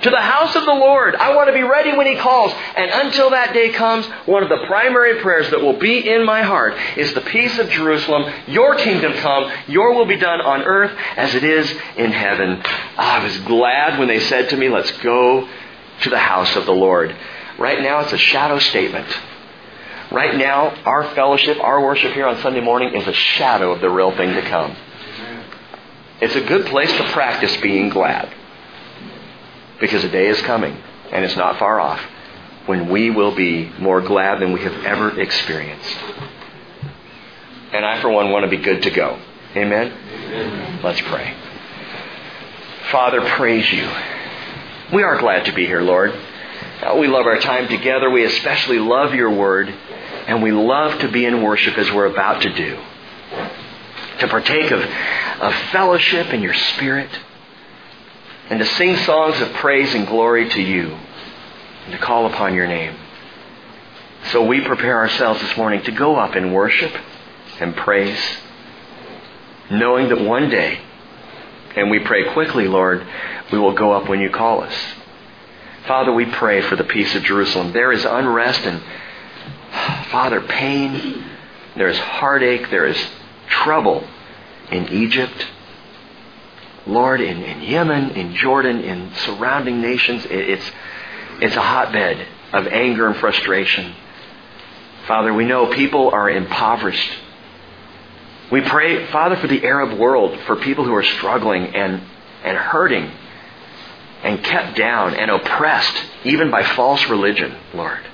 [0.04, 1.16] to the house of the Lord.
[1.16, 2.54] I want to be ready when He calls.
[2.76, 6.44] And until that day comes, one of the primary prayers that will be in my
[6.44, 8.32] heart is the peace of Jerusalem.
[8.48, 9.52] Your kingdom come.
[9.68, 12.62] Your will be done on earth as it is in heaven.
[12.98, 15.50] I was glad when they said to me, let's go
[16.02, 17.16] to the house of the Lord.
[17.60, 19.08] Right now, it's a shadow statement.
[20.12, 23.90] Right now, our fellowship, our worship here on Sunday morning is a shadow of the
[23.90, 24.76] real thing to come.
[26.22, 28.34] It's a good place to practice being glad.
[29.80, 30.76] Because a day is coming,
[31.12, 32.02] and it's not far off,
[32.66, 35.98] when we will be more glad than we have ever experienced.
[37.74, 39.20] And I, for one, want to be good to go.
[39.56, 39.92] Amen?
[39.92, 40.80] Amen?
[40.82, 41.36] Let's pray.
[42.92, 43.90] Father, praise you.
[44.92, 46.14] We are glad to be here, Lord.
[46.82, 48.10] Uh, we love our time together.
[48.10, 49.70] We especially love your word.
[50.28, 52.80] And we love to be in worship as we're about to do.
[54.20, 57.10] To partake of, of fellowship in your spirit.
[58.50, 60.98] And to sing songs of praise and glory to you.
[61.86, 62.96] And to call upon your name.
[64.32, 66.96] So we prepare ourselves this morning to go up in worship
[67.60, 68.22] and praise.
[69.70, 70.80] Knowing that one day,
[71.76, 73.06] and we pray quickly, Lord,
[73.52, 74.74] we will go up when you call us.
[75.90, 77.74] Father, we pray for the peace of Jerusalem.
[77.74, 78.80] There is unrest and,
[80.12, 81.26] Father, pain.
[81.76, 82.70] There is heartache.
[82.70, 83.08] There is
[83.48, 84.08] trouble
[84.72, 85.48] in Egypt.
[86.86, 90.72] Lord, in, in Yemen, in Jordan, in surrounding nations, it, it's,
[91.42, 92.24] it's a hotbed
[92.54, 93.96] of anger and frustration.
[95.08, 97.18] Father, we know people are impoverished.
[98.52, 102.04] We pray, Father, for the Arab world, for people who are struggling and,
[102.44, 103.12] and hurting
[104.24, 108.06] and kept down and oppressed even by false religion, Lord.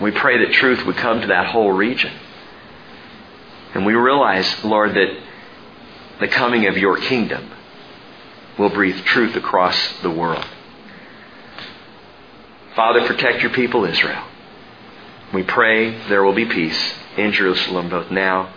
[0.00, 2.12] We pray that truth would come to that whole region.
[3.74, 5.18] And we realize, Lord, that
[6.20, 7.50] the coming of your kingdom
[8.58, 10.46] will breathe truth across the world.
[12.74, 14.24] Father, protect your people, Israel.
[15.32, 18.52] We pray there will be peace in Jerusalem both now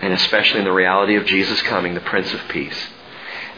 [0.00, 2.88] and especially in the reality of Jesus coming, the Prince of Peace.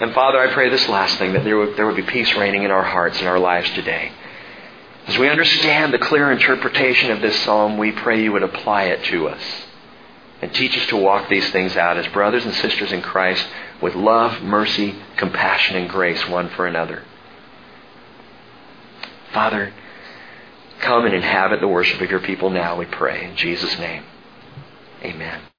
[0.00, 2.62] And Father, I pray this last thing, that there would, there would be peace reigning
[2.62, 4.10] in our hearts and our lives today.
[5.06, 9.04] As we understand the clear interpretation of this psalm, we pray you would apply it
[9.04, 9.42] to us
[10.40, 13.46] and teach us to walk these things out as brothers and sisters in Christ
[13.82, 17.04] with love, mercy, compassion, and grace one for another.
[19.34, 19.72] Father,
[20.80, 23.24] come and inhabit the worship of your people now, we pray.
[23.24, 24.04] In Jesus' name,
[25.02, 25.50] amen.